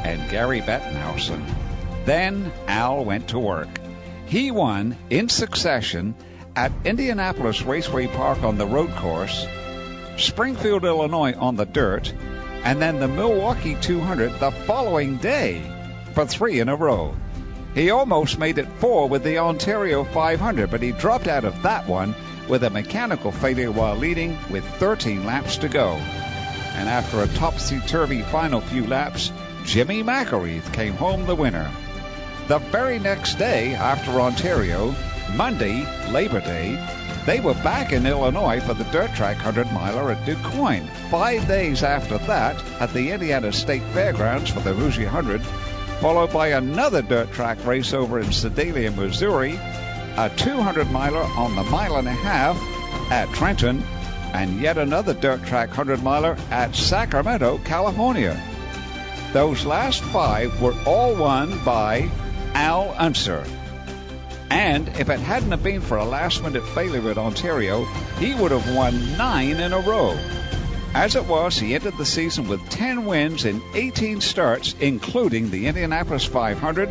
and 0.07 0.31
Gary 0.31 0.63
Bettenhausen. 0.63 1.45
Then 2.07 2.51
Al 2.69 3.05
went 3.05 3.29
to 3.29 3.39
work. 3.39 3.69
He 4.25 4.51
won 4.51 4.97
in 5.11 5.29
succession 5.29 6.15
at 6.57 6.73
Indianapolis 6.87 7.61
Raceway 7.61 8.07
Park 8.07 8.43
on 8.43 8.57
the 8.57 8.67
road 8.67 8.89
course, 8.97 9.47
Springfield, 10.17 10.87
Illinois 10.87 11.35
on 11.35 11.57
the 11.57 11.67
dirt, 11.67 12.15
and 12.65 12.81
then 12.81 12.99
the 12.99 13.09
Milwaukee 13.09 13.77
200 13.79 14.41
the 14.41 14.51
following 14.51 15.19
day 15.19 15.61
for 16.15 16.25
three 16.25 16.61
in 16.61 16.71
a 16.71 16.77
row. 16.77 17.15
He 17.75 17.91
almost 17.91 18.39
made 18.39 18.57
it 18.57 18.69
four 18.79 19.07
with 19.07 19.23
the 19.23 19.37
Ontario 19.37 20.03
500, 20.03 20.71
but 20.71 20.81
he 20.81 20.93
dropped 20.93 21.29
out 21.29 21.45
of 21.45 21.63
that 21.63 21.87
one 21.87 22.15
with 22.49 22.65
a 22.65 22.71
mechanical 22.71 23.33
failure 23.33 23.71
while 23.71 23.97
leading 23.97 24.39
with 24.49 24.65
13 24.79 25.27
laps 25.27 25.59
to 25.59 25.69
go 25.69 26.01
and 26.77 26.89
after 26.89 27.23
a 27.23 27.29
topsy-turvy 27.29 28.23
final 28.23 28.61
few 28.61 28.87
laps, 28.87 29.33
Jimmy 29.65 30.03
McElreath 30.03 30.73
came 30.73 30.95
home 30.95 31.27
the 31.27 31.35
winner. 31.35 31.71
The 32.49 32.59
very 32.59 32.99
next 32.99 33.39
day 33.39 33.75
after 33.75 34.21
Ontario, 34.21 34.95
Monday, 35.35 35.85
Labor 36.11 36.41
Day, 36.41 36.79
they 37.27 37.41
were 37.41 37.55
back 37.55 37.93
in 37.93 38.07
Illinois 38.07 38.61
for 38.61 38.75
the 38.75 38.85
dirt 38.85 39.13
track 39.15 39.37
100 39.37 39.73
miler 39.73 40.13
at 40.13 40.25
Du 40.25 40.37
Quoin. 40.37 40.87
Five 41.11 41.49
days 41.49 41.83
after 41.83 42.19
that, 42.19 42.63
at 42.81 42.93
the 42.93 43.11
Indiana 43.11 43.53
State 43.53 43.83
Fairgrounds 43.93 44.51
for 44.51 44.61
the 44.61 44.73
Hoosier 44.75 45.07
100, 45.07 45.43
followed 46.01 46.33
by 46.33 46.49
another 46.49 47.03
dirt 47.03 47.33
track 47.33 47.59
race 47.67 47.93
over 47.93 48.21
in 48.21 48.31
Sedalia, 48.31 48.93
Missouri, 48.93 49.59
a 50.17 50.31
200 50.37 50.91
miler 50.93 51.23
on 51.37 51.57
the 51.57 51.65
mile 51.65 51.97
and 51.97 52.07
a 52.07 52.13
half 52.13 52.57
at 53.11 53.29
Trenton, 53.35 53.83
and 54.37 54.61
yet 54.61 54.77
another 54.77 55.15
dirt 55.15 55.43
track 55.47 55.69
100 55.69 56.03
miler 56.03 56.37
at 56.51 56.77
Sacramento, 56.77 57.59
California. 57.65 58.39
Those 59.33 59.65
last 59.65 60.03
five 60.03 60.61
were 60.61 60.75
all 60.85 61.15
won 61.15 61.59
by 61.65 62.11
Al 62.55 62.95
Unser. 62.99 63.45
And 64.51 64.89
if 64.89 65.09
it 65.09 65.21
hadn't 65.21 65.53
have 65.53 65.63
been 65.63 65.81
for 65.81 65.97
a 65.97 66.05
last 66.05 66.43
minute 66.43 66.67
failure 66.69 67.11
at 67.11 67.17
Ontario, 67.17 67.85
he 68.19 68.35
would 68.35 68.51
have 68.51 68.77
won 68.77 69.17
nine 69.17 69.59
in 69.59 69.73
a 69.73 69.81
row. 69.81 70.19
As 70.95 71.17
it 71.17 71.27
was, 71.27 71.59
he 71.59 71.75
ended 71.75 71.97
the 71.97 72.05
season 72.05 72.47
with 72.47 72.69
10 72.69 73.07
wins 73.07 73.47
in 73.47 73.63
18 73.75 74.21
starts, 74.21 74.75
including 74.81 75.51
the 75.51 75.67
Indianapolis 75.67 76.27
500, 76.27 76.91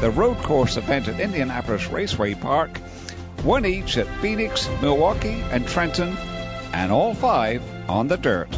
the 0.00 0.10
road 0.10 0.38
course 0.38 0.76
event 0.76 1.08
at 1.08 1.20
Indianapolis 1.20 1.88
Raceway 1.88 2.34
Park, 2.34 2.78
one 3.42 3.66
each 3.66 3.98
at 3.98 4.06
Phoenix, 4.20 4.68
Milwaukee, 4.80 5.42
and 5.50 5.66
Trenton, 5.66 6.16
and 6.74 6.90
all 6.90 7.14
five 7.14 7.62
on 7.88 8.08
the 8.08 8.16
dirt. 8.16 8.48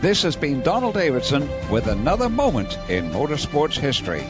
This 0.00 0.22
has 0.22 0.36
been 0.36 0.62
Donald 0.62 0.94
Davidson 0.94 1.48
with 1.70 1.88
another 1.88 2.28
moment 2.28 2.78
in 2.88 3.10
motorsports 3.10 3.76
history. 3.76 4.24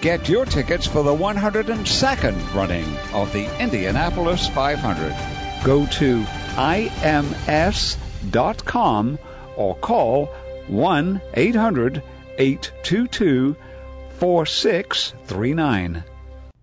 Get 0.00 0.28
your 0.28 0.44
tickets 0.44 0.86
for 0.86 1.02
the 1.02 1.14
102nd 1.14 2.54
running 2.54 2.84
of 3.12 3.32
the 3.32 3.48
Indianapolis 3.60 4.48
500. 4.48 5.14
Go 5.64 5.86
to 5.86 6.22
ims.com 7.04 7.98
or 9.56 9.74
call 9.76 10.26
1 10.68 11.20
800 11.34 12.02
822 12.38 13.56
4639. 14.18 16.04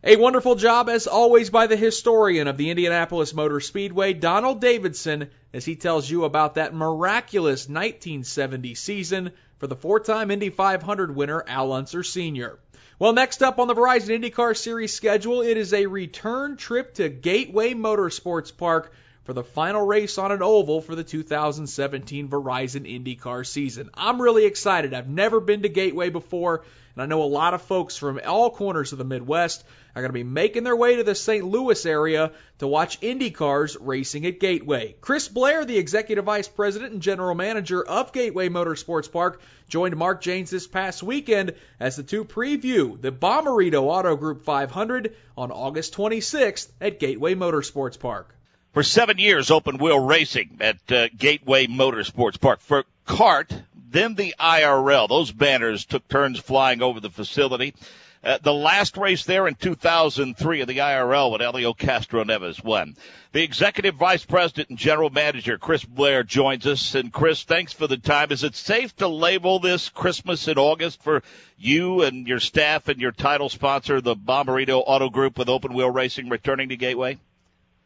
A 0.09 0.15
wonderful 0.15 0.55
job, 0.55 0.89
as 0.89 1.05
always, 1.05 1.51
by 1.51 1.67
the 1.67 1.75
historian 1.75 2.47
of 2.47 2.57
the 2.57 2.71
Indianapolis 2.71 3.31
Motor 3.31 3.59
Speedway, 3.59 4.13
Donald 4.13 4.59
Davidson, 4.59 5.29
as 5.53 5.65
he 5.65 5.75
tells 5.75 6.09
you 6.09 6.23
about 6.23 6.55
that 6.55 6.73
miraculous 6.73 7.69
1970 7.69 8.73
season 8.73 9.31
for 9.59 9.67
the 9.67 9.75
four 9.75 9.99
time 9.99 10.31
Indy 10.31 10.49
500 10.49 11.15
winner, 11.15 11.43
Al 11.47 11.71
Unser 11.73 12.01
Sr. 12.01 12.57
Well, 12.97 13.13
next 13.13 13.43
up 13.43 13.59
on 13.59 13.67
the 13.67 13.75
Verizon 13.75 14.19
IndyCar 14.19 14.57
Series 14.57 14.95
schedule, 14.95 15.43
it 15.43 15.57
is 15.57 15.75
a 15.75 15.85
return 15.85 16.57
trip 16.57 16.95
to 16.95 17.09
Gateway 17.09 17.75
Motorsports 17.75 18.57
Park 18.57 18.91
for 19.25 19.33
the 19.33 19.43
final 19.43 19.85
race 19.85 20.17
on 20.17 20.31
an 20.31 20.41
oval 20.41 20.81
for 20.81 20.95
the 20.95 21.03
2017 21.03 22.29
Verizon 22.29 22.89
IndyCar 22.89 23.45
season. 23.45 23.91
I'm 23.93 24.19
really 24.19 24.45
excited. 24.45 24.95
I've 24.95 25.07
never 25.07 25.39
been 25.39 25.61
to 25.61 25.69
Gateway 25.69 26.09
before, 26.09 26.63
and 26.99 27.03
I 27.13 27.15
know 27.15 27.23
a 27.23 27.31
lot 27.31 27.53
of 27.53 27.61
folks 27.61 27.95
from 27.95 28.19
all 28.27 28.49
corners 28.49 28.91
of 28.91 28.97
the 28.97 29.05
Midwest 29.05 29.63
are 29.95 30.01
going 30.01 30.09
to 30.09 30.13
be 30.13 30.25
making 30.25 30.65
their 30.65 30.75
way 30.75 30.97
to 30.97 31.03
the 31.05 31.15
St. 31.15 31.45
Louis 31.45 31.85
area 31.85 32.33
to 32.57 32.67
watch 32.67 32.97
Indy 32.99 33.31
cars 33.31 33.77
racing 33.79 34.25
at 34.25 34.41
Gateway. 34.41 34.97
Chris 34.99 35.29
Blair, 35.29 35.63
the 35.63 35.77
Executive 35.77 36.25
Vice 36.25 36.49
President 36.49 36.91
and 36.91 37.01
General 37.01 37.35
Manager 37.35 37.81
of 37.81 38.11
Gateway 38.11 38.49
Motorsports 38.49 39.09
Park, 39.09 39.39
joined 39.69 39.95
Mark 39.95 40.21
Jaynes 40.21 40.49
this 40.49 40.67
past 40.67 41.01
weekend 41.01 41.53
as 41.79 41.95
the 41.95 42.03
two 42.03 42.25
preview 42.25 42.99
the 42.99 43.13
Bommarito 43.13 43.83
Auto 43.83 44.17
Group 44.17 44.43
500 44.43 45.15
on 45.37 45.51
August 45.51 45.95
26th 45.95 46.67
at 46.81 46.99
Gateway 46.99 47.33
Motorsports 47.33 47.97
Park. 47.97 48.35
For 48.73 48.83
seven 48.83 49.19
years, 49.19 49.51
open 49.51 49.77
wheel 49.77 49.99
racing 49.99 50.57
at 50.59 50.91
uh, 50.91 51.07
Gateway 51.17 51.67
Motorsports 51.67 52.41
Park. 52.41 52.59
For 52.59 52.83
CART, 53.05 53.53
then 53.91 54.15
the 54.15 54.35
IRL. 54.39 55.07
Those 55.09 55.31
banners 55.31 55.85
took 55.85 56.07
turns 56.07 56.39
flying 56.39 56.81
over 56.81 56.99
the 56.99 57.09
facility. 57.09 57.73
Uh, 58.21 58.37
the 58.41 58.53
last 58.53 58.97
race 58.97 59.23
there 59.23 59.47
in 59.47 59.55
2003 59.55 60.59
of 60.59 60.67
the 60.67 60.79
IRL 60.79 61.31
when 61.31 61.39
Castroneves 61.73 62.61
won. 62.61 62.97
The 63.31 63.43
executive 63.43 63.95
vice 63.95 64.25
president 64.25 64.69
and 64.69 64.77
general 64.77 65.09
manager, 65.09 65.57
Chris 65.57 65.85
Blair, 65.85 66.23
joins 66.23 66.67
us. 66.67 66.95
And 66.95 67.13
Chris, 67.13 67.43
thanks 67.43 67.71
for 67.71 67.87
the 67.87 67.95
time. 67.95 68.33
Is 68.33 68.43
it 68.43 68.55
safe 68.55 68.93
to 68.97 69.07
label 69.07 69.59
this 69.59 69.87
Christmas 69.87 70.49
in 70.49 70.57
August 70.57 71.01
for 71.01 71.23
you 71.57 72.01
and 72.01 72.27
your 72.27 72.41
staff 72.41 72.89
and 72.89 72.99
your 72.99 73.13
title 73.13 73.47
sponsor, 73.47 74.01
the 74.01 74.17
Bommarito 74.17 74.83
Auto 74.85 75.09
Group 75.09 75.37
with 75.37 75.47
open 75.47 75.73
wheel 75.73 75.89
racing 75.89 76.27
returning 76.27 76.69
to 76.69 76.75
Gateway? 76.75 77.19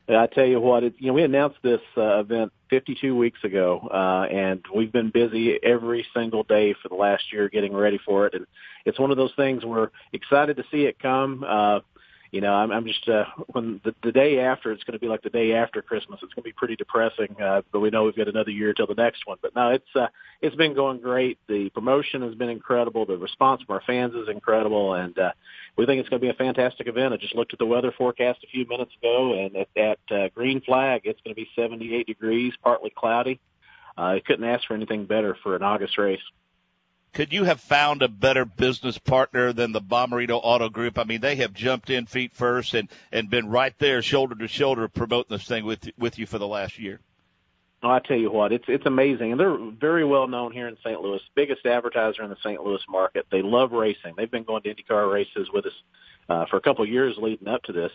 I 0.10 0.28
tell 0.28 0.46
you 0.46 0.60
what, 0.60 0.84
it, 0.84 0.96
you 0.98 1.08
know, 1.08 1.14
we 1.14 1.24
announced 1.24 1.60
this 1.64 1.82
uh, 1.96 2.20
event 2.20 2.52
52 2.70 3.16
weeks 3.16 3.40
ago, 3.44 3.88
uh, 3.92 4.28
and 4.30 4.62
we've 4.74 4.92
been 4.92 5.12
busy 5.12 5.58
every 5.64 6.06
single 6.14 6.44
day 6.44 6.74
for 6.82 6.90
the 6.90 6.96
last 6.96 7.32
year 7.32 7.48
getting 7.48 7.74
ready 7.74 8.00
for 8.06 8.28
it. 8.28 8.34
And 8.34 8.46
it's 8.86 9.00
one 9.00 9.12
of 9.12 9.18
those 9.18 9.34
things 9.36 9.64
we're 9.64 9.90
excited 10.12 10.58
to 10.58 10.64
see 10.72 10.86
it 10.86 11.00
come. 11.00 11.46
Uh, 11.48 11.80
you 12.34 12.42
know, 12.42 12.52
I'm, 12.52 12.72
I'm 12.72 12.88
just 12.88 13.08
uh, 13.08 13.26
when 13.52 13.80
the, 13.86 13.94
the 14.02 14.12
day 14.12 14.40
after, 14.40 14.72
it's 14.72 14.84
going 14.86 14.98
to 14.98 15.00
be 15.00 15.08
like 15.08 15.22
the 15.22 15.30
day 15.30 15.54
after 15.54 15.84
Christmas. 15.84 16.20
It's 16.24 16.34
going 16.34 16.42
to 16.42 16.50
be 16.50 16.54
pretty 16.54 16.76
depressing, 16.76 17.40
uh, 17.40 17.62
but 17.72 17.80
we 17.80 17.92
know 17.92 18.06
we've 18.06 18.16
got 18.16 18.28
another 18.28 18.50
year 18.50 18.74
till 18.74 18.88
the 18.88 18.96
next 18.96 19.28
one. 19.28 19.38
But 19.40 19.54
no, 19.56 19.70
it's 19.70 19.86
uh, 19.96 20.08
it's 20.42 20.56
been 20.56 20.74
going 20.74 21.00
great. 21.00 21.38
The 21.48 21.70
promotion 21.70 22.24
has 22.24 22.34
been 22.34 22.50
incredible. 22.50 23.06
The 23.06 23.18
response 23.18 23.62
from 23.62 23.76
our 23.76 23.84
fans 23.86 24.16
is 24.16 24.30
incredible, 24.30 24.96
and 24.96 25.16
uh, 25.20 25.32
we 25.78 25.86
think 25.86 26.00
it's 26.00 26.10
going 26.10 26.22
to 26.22 26.26
be 26.26 26.32
a 26.32 26.34
fantastic 26.34 26.88
event. 26.88 27.14
I 27.14 27.18
just 27.18 27.36
looked 27.36 27.54
at 27.54 27.60
the 27.60 27.68
weather 27.68 27.94
forecast 27.96 28.40
a 28.44 28.48
few 28.48 28.68
minutes 28.68 28.94
ago, 29.00 29.36
and 29.36 29.56
at, 29.56 29.68
at 29.78 30.00
uh, 30.18 30.30
Green 30.34 30.60
Flag, 30.62 31.02
it's 31.04 31.22
going 31.22 31.36
to 31.36 31.40
be 31.40 31.48
78 31.56 32.08
degrees, 32.08 32.54
partly 32.64 32.92
cloudy. 32.98 33.40
Uh, 33.96 34.02
I 34.02 34.22
couldn't 34.26 34.46
ask 34.46 34.66
for 34.68 34.74
anything 34.74 35.06
better 35.06 35.38
for 35.44 35.56
an 35.56 35.62
August 35.62 36.00
race. 36.00 36.20
Could 37.14 37.32
you 37.32 37.44
have 37.44 37.62
found 37.62 38.02
a 38.02 38.08
better 38.08 38.44
business 38.44 38.98
partner 38.98 39.54
than 39.54 39.72
the 39.72 39.82
Bommarito 39.82 40.40
Auto 40.44 40.70
Group? 40.70 40.98
I 40.98 41.04
mean, 41.04 41.22
they 41.22 41.36
have 41.38 41.54
jumped 41.54 41.90
in 41.90 42.06
feet 42.06 42.34
first 42.34 42.74
and 42.74 42.90
and 43.12 43.30
been 43.30 43.48
right 43.50 43.78
there, 43.80 44.02
shoulder 44.02 44.36
to 44.36 44.48
shoulder, 44.48 44.88
promoting 44.88 45.38
this 45.38 45.48
thing 45.48 45.66
with 45.66 45.90
with 45.98 46.18
you 46.18 46.26
for 46.26 46.40
the 46.40 46.48
last 46.48 46.80
year. 46.80 47.00
Oh, 47.84 47.90
I 47.90 48.00
tell 48.00 48.18
you 48.18 48.32
what, 48.32 48.52
it's 48.52 48.66
it's 48.68 48.86
amazing, 48.86 49.32
and 49.32 49.40
they're 49.40 49.58
very 49.58 50.06
well 50.06 50.28
known 50.28 50.52
here 50.52 50.68
in 50.68 50.78
St. 50.84 51.00
Louis. 51.02 51.20
Biggest 51.36 51.66
advertiser 51.66 52.24
in 52.24 52.30
the 52.30 52.38
St. 52.38 52.62
Louis 52.64 52.82
market. 52.90 53.26
They 53.30 53.42
love 53.42 53.74
racing. 53.74 54.14
They've 54.18 54.32
been 54.32 54.44
going 54.44 54.64
to 54.64 54.74
IndyCar 54.74 55.12
races 55.12 55.50
with 55.54 55.66
us 55.66 55.74
uh, 56.30 56.46
for 56.50 56.58
a 56.58 56.62
couple 56.62 56.84
of 56.84 56.90
years 56.90 57.16
leading 57.18 57.48
up 57.48 57.62
to 57.64 57.74
this. 57.74 57.92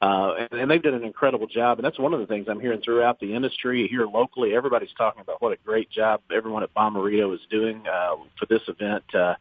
Uh, 0.00 0.46
and, 0.52 0.70
they've 0.70 0.82
done 0.82 0.94
an 0.94 1.04
incredible 1.04 1.46
job. 1.46 1.78
And 1.78 1.84
that's 1.84 1.98
one 1.98 2.14
of 2.14 2.20
the 2.20 2.26
things 2.26 2.46
I'm 2.48 2.60
hearing 2.60 2.80
throughout 2.80 3.18
the 3.18 3.34
industry 3.34 3.88
here 3.88 4.06
locally. 4.06 4.54
Everybody's 4.54 4.92
talking 4.96 5.22
about 5.22 5.42
what 5.42 5.52
a 5.52 5.56
great 5.64 5.90
job 5.90 6.20
everyone 6.34 6.62
at 6.62 6.72
Bommarito 6.72 7.34
is 7.34 7.40
doing 7.50 7.82
uh, 7.86 8.14
for 8.38 8.46
this 8.46 8.62
event. 8.68 9.02
Uh, 9.12 9.34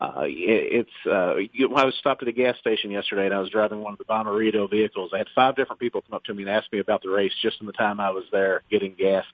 uh, 0.00 0.22
it, 0.22 0.86
it's 0.86 1.06
uh, 1.06 1.34
you, 1.52 1.74
I 1.74 1.84
was 1.84 1.94
stopped 1.96 2.22
at 2.22 2.28
a 2.28 2.32
gas 2.32 2.56
station 2.58 2.90
yesterday, 2.90 3.26
and 3.26 3.34
I 3.34 3.40
was 3.40 3.50
driving 3.50 3.82
one 3.82 3.92
of 3.92 3.98
the 3.98 4.06
Bommarito 4.06 4.70
vehicles. 4.70 5.10
I 5.12 5.18
had 5.18 5.26
five 5.34 5.56
different 5.56 5.80
people 5.80 6.00
come 6.00 6.16
up 6.16 6.24
to 6.24 6.32
me 6.32 6.44
and 6.44 6.50
ask 6.50 6.72
me 6.72 6.78
about 6.78 7.02
the 7.02 7.10
race 7.10 7.32
just 7.42 7.60
in 7.60 7.66
the 7.66 7.72
time 7.72 8.00
I 8.00 8.10
was 8.10 8.24
there 8.32 8.62
getting 8.70 8.94
gas. 8.94 9.24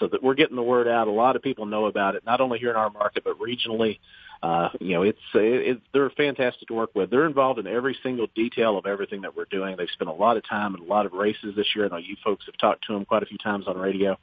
So 0.00 0.08
that 0.08 0.22
we're 0.22 0.34
getting 0.34 0.56
the 0.56 0.62
word 0.62 0.88
out. 0.88 1.06
A 1.06 1.12
lot 1.12 1.36
of 1.36 1.42
people 1.42 1.64
know 1.64 1.86
about 1.86 2.16
it, 2.16 2.26
not 2.26 2.40
only 2.40 2.58
here 2.58 2.70
in 2.70 2.76
our 2.76 2.90
market 2.90 3.22
but 3.24 3.38
regionally 3.38 4.00
uh, 4.42 4.68
you 4.80 4.94
know, 4.94 5.02
it's 5.02 5.18
it, 5.34 5.80
they're 5.92 6.10
fantastic 6.10 6.68
to 6.68 6.74
work 6.74 6.90
with. 6.94 7.10
They're 7.10 7.26
involved 7.26 7.58
in 7.58 7.66
every 7.66 7.96
single 8.02 8.26
detail 8.34 8.76
of 8.78 8.86
everything 8.86 9.22
that 9.22 9.36
we're 9.36 9.46
doing. 9.46 9.76
They've 9.76 9.88
spent 9.90 10.10
a 10.10 10.14
lot 10.14 10.36
of 10.36 10.46
time 10.48 10.74
and 10.74 10.84
a 10.84 10.86
lot 10.86 11.06
of 11.06 11.12
races 11.12 11.54
this 11.56 11.66
year. 11.74 11.86
I 11.86 11.88
know 11.88 11.96
you 11.96 12.16
folks 12.22 12.46
have 12.46 12.56
talked 12.58 12.86
to 12.86 12.92
them 12.92 13.04
quite 13.04 13.22
a 13.22 13.26
few 13.26 13.38
times 13.38 13.66
on 13.66 13.78
radio. 13.78 14.18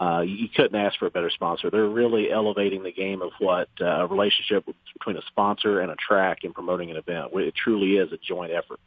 Uh, 0.00 0.22
you 0.22 0.48
couldn't 0.54 0.74
ask 0.74 0.98
for 0.98 1.06
a 1.06 1.10
better 1.10 1.30
sponsor. 1.30 1.70
They're 1.70 1.88
really 1.88 2.30
elevating 2.30 2.82
the 2.82 2.92
game 2.92 3.22
of 3.22 3.30
what 3.38 3.68
uh, 3.80 3.84
a 3.84 4.06
relationship 4.06 4.66
between 4.92 5.16
a 5.16 5.22
sponsor 5.28 5.80
and 5.80 5.90
a 5.90 5.96
track 5.96 6.38
in 6.42 6.52
promoting 6.52 6.90
an 6.90 6.96
event. 6.96 7.28
It 7.32 7.54
truly 7.54 7.96
is 7.96 8.12
a 8.12 8.18
joint 8.18 8.52
effort 8.52 8.80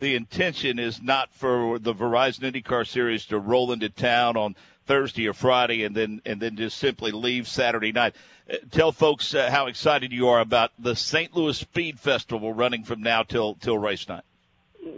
the 0.00 0.14
intention 0.14 0.78
is 0.78 1.02
not 1.02 1.32
for 1.32 1.78
the 1.78 1.94
Verizon 1.94 2.50
IndyCar 2.50 2.86
Series 2.86 3.26
to 3.26 3.38
roll 3.38 3.72
into 3.72 3.88
town 3.88 4.36
on 4.36 4.54
Thursday 4.88 5.28
or 5.28 5.34
Friday 5.34 5.84
and 5.84 5.94
then 5.94 6.22
and 6.24 6.40
then 6.40 6.56
just 6.56 6.78
simply 6.78 7.12
leave 7.12 7.46
Saturday 7.46 7.92
night. 7.92 8.16
Uh, 8.50 8.56
tell 8.70 8.90
folks 8.90 9.34
uh, 9.34 9.50
how 9.50 9.66
excited 9.66 10.12
you 10.12 10.28
are 10.28 10.40
about 10.40 10.72
the 10.78 10.96
St. 10.96 11.36
Louis 11.36 11.56
Speed 11.56 12.00
Festival 12.00 12.52
running 12.52 12.82
from 12.82 13.02
now 13.02 13.22
till 13.22 13.54
till 13.54 13.78
race 13.78 14.08
night. 14.08 14.24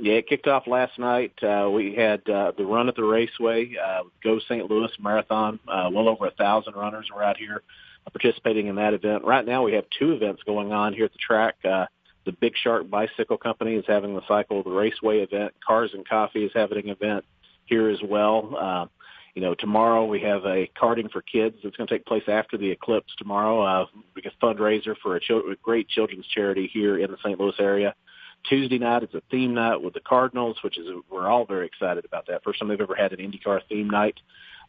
Yeah, 0.01 0.15
it 0.15 0.29
kicked 0.29 0.47
off 0.47 0.67
last 0.67 0.99
night. 0.99 1.33
Uh, 1.43 1.69
we 1.71 1.95
had 1.95 2.29
uh, 2.29 2.53
the 2.57 2.65
run 2.65 2.89
at 2.89 2.95
the 2.95 3.03
raceway, 3.03 3.77
uh, 3.77 4.05
Go 4.23 4.39
St. 4.39 4.71
Louis 4.71 4.91
Marathon. 5.01 5.59
Uh, 5.67 5.91
well 5.93 6.09
over 6.09 6.27
a 6.27 6.31
thousand 6.31 6.75
runners 6.75 7.09
were 7.13 7.25
out 7.25 7.37
here 7.37 7.63
participating 8.13 8.67
in 8.67 8.77
that 8.77 8.95
event. 8.95 9.25
Right 9.25 9.45
now, 9.45 9.65
we 9.65 9.75
have 9.75 9.85
two 9.99 10.13
events 10.13 10.43
going 10.45 10.73
on 10.73 10.95
here 10.95 11.05
at 11.05 11.13
the 11.13 11.19
track. 11.19 11.57
Uh, 11.65 11.87
the 12.25 12.33
Big 12.33 12.55
Shark 12.63 12.89
Bicycle 12.89 13.39
Company 13.39 13.75
is 13.75 13.85
having 13.87 14.15
the 14.15 14.27
Cycle 14.29 14.63
the 14.63 14.71
Raceway 14.71 15.21
event. 15.21 15.55
Cars 15.67 15.91
and 15.95 16.07
Coffee 16.07 16.45
is 16.45 16.53
having 16.55 16.79
an 16.79 16.91
event 16.91 17.25
here 17.67 17.89
as 17.89 18.03
well. 18.03 18.57
Uh, 18.59 18.87
you 19.35 19.43
know, 19.43 19.55
tomorrow 19.55 20.05
we 20.05 20.21
have 20.21 20.45
a 20.45 20.69
karting 20.81 21.11
for 21.11 21.23
kids 21.23 21.57
that's 21.63 21.77
going 21.77 21.87
to 21.87 21.95
take 21.95 22.07
place 22.07 22.25
after 22.29 22.57
the 22.57 22.71
eclipse 22.71 23.13
tomorrow. 23.17 23.63
Uh, 23.63 23.87
we 24.15 24.23
a 24.23 24.45
fundraiser 24.45 24.95
for 25.03 25.17
a, 25.17 25.21
ch- 25.21 25.31
a 25.31 25.57
great 25.63 25.89
children's 25.89 26.27
charity 26.27 26.69
here 26.73 26.99
in 26.99 27.11
the 27.11 27.17
St. 27.19 27.39
Louis 27.39 27.55
area. 27.59 27.95
Tuesday 28.49 28.79
night 28.79 29.03
it's 29.03 29.15
a 29.15 29.23
theme 29.31 29.55
night 29.55 29.83
with 29.83 29.95
the 29.95 30.01
Cardinals, 30.01 30.57
which 30.65 30.79
is 30.79 30.87
we're 31.11 31.29
all 31.29 31.45
very 31.45 31.67
excited 31.67 32.05
about 32.05 32.27
that. 32.27 32.43
First 32.43 32.59
time 32.59 32.69
they've 32.69 32.81
ever 32.81 32.95
had 32.95 33.13
an 33.13 33.19
IndyCar 33.19 33.61
theme 33.69 33.91
night. 33.91 34.19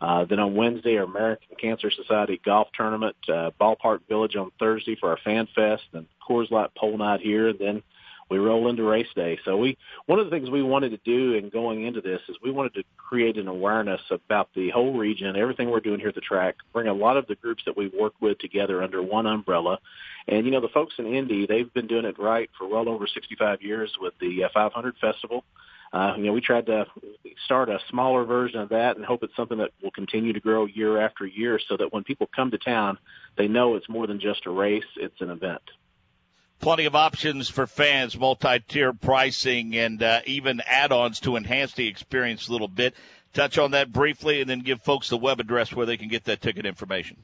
Uh, 0.01 0.25
then 0.25 0.39
on 0.39 0.55
Wednesday, 0.55 0.97
our 0.97 1.03
American 1.03 1.55
Cancer 1.59 1.91
Society 1.91 2.41
golf 2.43 2.67
tournament, 2.75 3.15
uh, 3.29 3.51
Ballpark 3.59 3.99
Village 4.09 4.35
on 4.35 4.51
Thursday 4.59 4.95
for 4.99 5.09
our 5.09 5.17
Fan 5.23 5.47
Fest, 5.55 5.83
and 5.93 6.07
Coors 6.27 6.49
Light 6.49 6.71
Pole 6.75 6.97
Night 6.97 7.21
here. 7.21 7.49
And 7.49 7.59
then 7.59 7.83
we 8.31 8.37
roll 8.37 8.69
into 8.69 8.83
race 8.83 9.09
day. 9.13 9.37
So 9.43 9.57
we 9.57 9.77
one 10.05 10.17
of 10.17 10.25
the 10.25 10.31
things 10.31 10.49
we 10.49 10.63
wanted 10.63 10.91
to 10.91 10.99
do 11.03 11.33
in 11.33 11.49
going 11.49 11.85
into 11.85 11.99
this 11.99 12.21
is 12.29 12.37
we 12.41 12.49
wanted 12.49 12.73
to 12.75 12.83
create 12.95 13.37
an 13.37 13.49
awareness 13.49 13.99
about 14.09 14.49
the 14.55 14.69
whole 14.69 14.97
region, 14.97 15.35
everything 15.35 15.69
we're 15.69 15.81
doing 15.81 15.99
here 15.99 16.09
at 16.09 16.15
the 16.15 16.21
track, 16.21 16.55
bring 16.71 16.87
a 16.87 16.93
lot 16.93 17.17
of 17.17 17.27
the 17.27 17.35
groups 17.35 17.61
that 17.65 17.75
we've 17.75 17.93
worked 17.93 18.21
with 18.21 18.39
together 18.39 18.81
under 18.81 19.03
one 19.03 19.27
umbrella. 19.27 19.79
And 20.29 20.45
you 20.45 20.51
know 20.51 20.61
the 20.61 20.69
folks 20.69 20.95
in 20.97 21.13
Indy, 21.13 21.45
they've 21.45 21.71
been 21.73 21.87
doing 21.87 22.05
it 22.05 22.17
right 22.17 22.49
for 22.57 22.69
well 22.69 22.87
over 22.87 23.05
65 23.05 23.61
years 23.61 23.91
with 23.99 24.13
the 24.21 24.45
uh, 24.45 24.49
500 24.53 24.95
Festival. 25.01 25.43
Uh, 25.91 26.13
you 26.15 26.23
know, 26.23 26.31
we 26.31 26.39
tried 26.39 26.65
to 26.67 26.85
start 27.43 27.67
a 27.67 27.79
smaller 27.89 28.23
version 28.23 28.61
of 28.61 28.69
that 28.69 28.95
and 28.95 29.05
hope 29.05 29.23
it's 29.23 29.35
something 29.35 29.57
that 29.57 29.71
will 29.83 29.91
continue 29.91 30.31
to 30.31 30.39
grow 30.39 30.65
year 30.65 31.01
after 31.01 31.25
year 31.25 31.59
so 31.67 31.75
that 31.75 31.91
when 31.91 32.05
people 32.05 32.29
come 32.33 32.49
to 32.49 32.57
town, 32.57 32.97
they 33.37 33.49
know 33.49 33.75
it's 33.75 33.89
more 33.89 34.07
than 34.07 34.17
just 34.17 34.45
a 34.45 34.49
race, 34.49 34.85
it's 34.95 35.19
an 35.19 35.29
event. 35.29 35.61
Plenty 36.61 36.85
of 36.85 36.95
options 36.95 37.49
for 37.49 37.65
fans, 37.65 38.15
multi-tier 38.15 38.93
pricing, 38.93 39.75
and 39.75 40.01
uh, 40.01 40.21
even 40.27 40.61
add-ons 40.65 41.19
to 41.21 41.35
enhance 41.35 41.73
the 41.73 41.87
experience 41.87 42.47
a 42.47 42.51
little 42.51 42.67
bit. 42.67 42.93
Touch 43.33 43.57
on 43.57 43.71
that 43.71 43.91
briefly, 43.91 44.41
and 44.41 44.49
then 44.49 44.59
give 44.59 44.81
folks 44.81 45.09
the 45.09 45.17
web 45.17 45.39
address 45.39 45.73
where 45.73 45.87
they 45.87 45.97
can 45.97 46.07
get 46.07 46.25
that 46.25 46.39
ticket 46.39 46.67
information. 46.67 47.17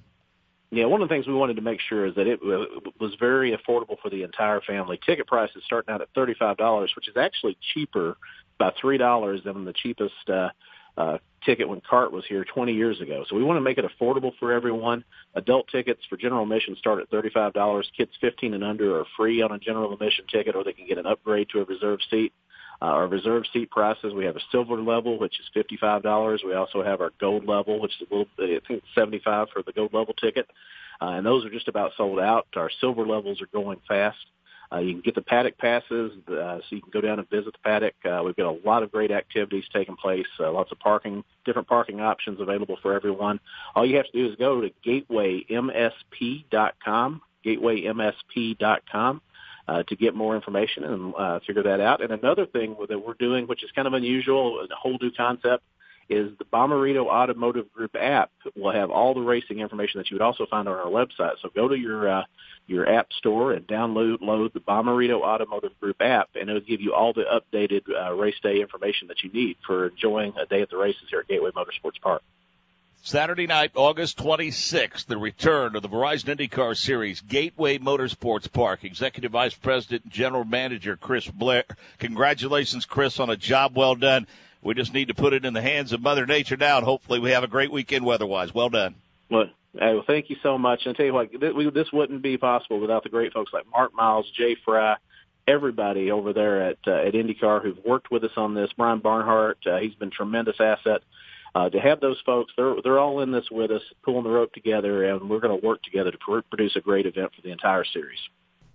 Yeah, 0.72 0.86
one 0.86 1.02
of 1.02 1.08
the 1.08 1.14
things 1.14 1.28
we 1.28 1.34
wanted 1.34 1.58
to 1.58 1.62
make 1.62 1.80
sure 1.80 2.08
is 2.08 2.16
that 2.16 2.28
it 2.28 2.42
was 2.42 3.16
very 3.20 3.56
affordable 3.56 3.98
for 4.02 4.10
the 4.10 4.24
entire 4.24 4.60
family. 4.60 5.00
Ticket 5.06 5.28
prices 5.28 5.62
starting 5.66 5.94
out 5.94 6.02
at 6.02 6.10
thirty-five 6.16 6.58
dollars, 6.58 6.92
which 6.96 7.08
is 7.08 7.16
actually 7.16 7.58
cheaper 7.74 8.18
by 8.58 8.74
three 8.82 8.98
dollars 8.98 9.42
than 9.46 9.66
the 9.66 9.74
cheapest 9.74 10.30
uh, 10.30 10.50
uh, 10.98 11.18
ticket 11.46 11.70
when 11.70 11.82
CART 11.82 12.12
was 12.12 12.26
here 12.28 12.44
20 12.44 12.74
years 12.74 13.00
ago. 13.00 13.24
So 13.30 13.36
we 13.36 13.44
want 13.44 13.58
to 13.58 13.62
make 13.62 13.78
it 13.78 13.86
affordable 13.86 14.32
for 14.40 14.52
everyone. 14.52 15.04
Adult 15.36 15.68
tickets 15.70 16.02
for 16.10 16.18
general 16.18 16.44
admission 16.44 16.76
start 16.78 17.00
at 17.00 17.12
$35. 17.12 17.84
Kids 17.96 18.12
15 18.20 18.54
and 18.54 18.64
under 18.64 19.00
are 19.00 19.06
free 19.16 19.42
on 19.42 19.52
a 19.52 19.60
general 19.60 19.94
admission 19.94 20.26
ticket, 20.32 20.56
or 20.56 20.64
they 20.64 20.74
can 20.74 20.88
get 20.88 20.98
an 20.98 21.06
upgrade 21.06 21.48
to 21.50 21.62
a 21.62 21.66
reserve 21.66 22.00
seat. 22.10 22.34
Uh, 22.82 22.86
our 22.86 23.08
reserve 23.08 23.44
seat 23.54 23.72
prices, 23.72 24.14
we 24.14 24.26
have 24.26 24.36
a 24.36 24.42
silver 24.52 24.80
level, 24.80 25.18
which 25.18 25.40
is 25.40 25.50
$55. 25.56 26.46
We 26.46 26.54
also 26.54 26.84
have 26.84 27.02
our 27.02 27.12
gold 27.20 27.46
level, 27.46 27.80
which 27.80 27.94
is 28.00 28.08
a 28.10 28.14
little, 28.14 28.28
I 28.40 28.60
think 28.68 28.84
75 28.94 29.48
for 29.52 29.64
the 29.64 29.74
gold 29.74 29.94
level 29.94 30.14
ticket. 30.14 30.48
Uh, 31.02 31.12
and 31.12 31.26
those 31.26 31.46
are 31.46 31.50
just 31.50 31.68
about 31.68 31.92
sold 31.96 32.20
out. 32.20 32.48
Our 32.56 32.70
silver 32.82 33.06
levels 33.06 33.42
are 33.42 33.48
going 33.48 33.80
fast. 33.88 34.18
Uh, 34.72 34.78
you 34.80 34.94
can 34.94 35.02
get 35.02 35.14
the 35.16 35.22
paddock 35.22 35.58
passes, 35.58 36.14
uh, 36.28 36.60
so 36.60 36.64
you 36.72 36.82
can 36.82 36.92
go 36.92 37.02
down 37.02 37.20
and 37.20 37.30
visit 37.30 37.54
the 37.54 37.60
paddock. 37.64 37.94
Uh, 38.06 38.22
we've 38.26 38.36
got 38.36 38.48
a 38.48 38.58
lot 38.66 38.82
of 38.84 38.92
great 38.92 39.12
activities 39.12 39.64
taking 39.74 39.96
place, 39.96 40.26
uh, 40.40 40.52
lots 40.52 40.72
of 40.72 40.80
parking, 40.80 41.24
different 41.46 41.68
parking 41.68 42.02
options 42.02 42.42
available 42.42 42.78
for 42.82 42.94
everyone. 42.94 43.40
All 43.76 43.86
you 43.86 43.98
have 43.98 44.08
to 44.08 44.12
do 44.12 44.28
is 44.30 44.36
go 44.36 44.62
to 44.62 44.72
gatewaymsp.com, 44.86 47.22
gatewaymsp.com. 47.46 49.22
Uh, 49.70 49.84
to 49.84 49.98
get 49.98 50.16
more 50.16 50.34
information 50.34 50.86
and 50.86 51.14
uh, 51.18 51.42
figure 51.46 51.64
that 51.64 51.82
out. 51.82 52.02
And 52.02 52.14
another 52.14 52.46
thing 52.46 52.78
that 52.88 53.06
we're 53.06 53.16
doing, 53.16 53.48
which 53.48 53.66
is 53.66 53.72
kind 53.76 53.86
of 53.86 53.94
unusual, 53.94 54.62
a 54.62 54.68
whole 54.74 54.98
new 55.02 55.12
concept, 55.12 55.62
is 56.10 56.38
the 56.38 56.46
Bommarito 56.46 57.08
Automotive 57.08 57.72
Group 57.74 57.96
app 58.00 58.32
will 58.56 58.72
have 58.72 58.90
all 58.92 59.14
the 59.14 59.22
racing 59.22 59.60
information 59.60 60.00
that 60.00 60.10
you 60.10 60.16
would 60.16 60.22
also 60.22 60.46
find 60.46 60.68
on 60.68 60.76
our 60.76 60.86
website. 60.86 61.34
So 61.42 61.50
go 61.54 61.68
to 61.68 61.78
your 61.78 62.10
uh, 62.10 62.24
your 62.66 62.90
app 62.90 63.12
store 63.14 63.54
and 63.54 63.66
download 63.66 64.22
load 64.22 64.54
the 64.54 64.60
Bommarito 64.60 65.22
Automotive 65.22 65.78
Group 65.80 66.02
app, 66.02 66.30
and 66.36 66.50
it'll 66.50 66.62
give 66.62 66.82
you 66.82 66.94
all 66.94 67.14
the 67.14 67.24
updated 67.24 67.84
uh, 67.90 68.14
race 68.14 68.40
day 68.42 68.62
information 68.62 69.08
that 69.10 69.24
you 69.24 69.32
need 69.32 69.58
for 69.66 69.88
enjoying 69.88 70.34
a 70.38 70.46
day 70.46 70.62
at 70.62 70.70
the 70.70 70.78
races 70.78 71.04
here 71.10 71.20
at 71.20 71.28
Gateway 71.28 71.52
Motorsports 71.52 72.00
Park. 72.02 72.22
Saturday 73.04 73.48
night, 73.48 73.72
August 73.76 74.18
26th, 74.18 75.06
the 75.06 75.18
return 75.18 75.78
of 75.78 75.82
the 75.82 75.88
Verizon 75.88 76.36
IndyCar 76.36 76.76
Series, 76.76 77.22
Gateway 77.22 77.78
Motorsports 77.78 78.52
Park. 78.52 78.84
Executive 78.84 79.32
Vice 79.32 79.56
President 79.56 80.04
and 80.04 80.12
General 80.12 80.44
Manager 80.44 80.98
Chris 80.98 81.26
Blair. 81.26 81.64
Congratulations, 82.00 82.86
Chris, 82.86 83.20
on 83.20 83.30
a 83.30 83.38
job 83.38 83.78
well 83.78 83.96
done. 83.96 84.28
We 84.62 84.74
just 84.74 84.94
need 84.94 85.10
to 85.10 85.14
put 85.14 85.34
it 85.34 85.46
in 85.46 85.54
the 85.54 85.62
hands 85.62 85.94
of 85.94 86.02
Mother 86.02 86.26
Nature 86.26 86.58
now, 86.58 86.78
and 86.78 86.86
hopefully 86.86 87.20
we 87.20 87.32
have 87.32 87.44
a 87.44 87.48
great 87.48 87.72
weekend 87.72 88.06
weather-wise. 88.06 88.54
Well 88.54 88.70
done. 88.70 88.96
Well, 89.30 89.46
hey, 89.74 89.94
well, 89.94 90.04
thank 90.06 90.30
you 90.30 90.38
so 90.42 90.58
much. 90.58 90.86
And 90.86 90.96
I 90.96 90.98
tell 90.98 91.06
you 91.06 91.14
what, 91.14 91.30
this 91.74 91.92
wouldn't 91.94 92.22
be 92.22 92.38
possible 92.38 92.80
without 92.80 93.04
the 93.04 93.10
great 93.10 93.34
folks 93.34 93.54
like 93.54 93.66
Mark 93.72 93.94
Miles, 93.94 94.30
Jay 94.36 94.56
Frye, 94.66 94.98
everybody 95.48 96.12
over 96.12 96.34
there 96.34 96.62
at 96.62 96.78
uh, 96.86 96.92
at 96.92 97.14
IndyCar 97.14 97.62
who've 97.62 97.84
worked 97.86 98.12
with 98.12 98.24
us 98.24 98.32
on 98.36 98.54
this. 98.54 98.70
Brian 98.76 99.00
Barnhart, 99.00 99.60
uh, 99.66 99.78
he's 99.78 99.96
been 99.96 100.12
tremendous 100.12 100.58
asset. 100.60 101.02
Uh, 101.56 101.70
to 101.70 101.80
have 101.80 102.00
those 102.00 102.22
folks, 102.26 102.52
they're 102.58 102.76
they're 102.84 103.00
all 103.00 103.22
in 103.22 103.32
this 103.32 103.50
with 103.50 103.72
us, 103.72 103.82
pulling 104.04 104.24
the 104.24 104.30
rope 104.30 104.54
together, 104.54 105.06
and 105.06 105.30
we're 105.30 105.40
going 105.40 105.60
to 105.60 105.66
work 105.66 105.82
together 105.82 106.12
to 106.12 106.18
pr- 106.18 106.40
produce 106.50 106.76
a 106.76 106.82
great 106.82 107.06
event 107.06 107.32
for 107.36 107.42
the 107.42 107.52
entire 107.52 107.86
series. 107.86 108.20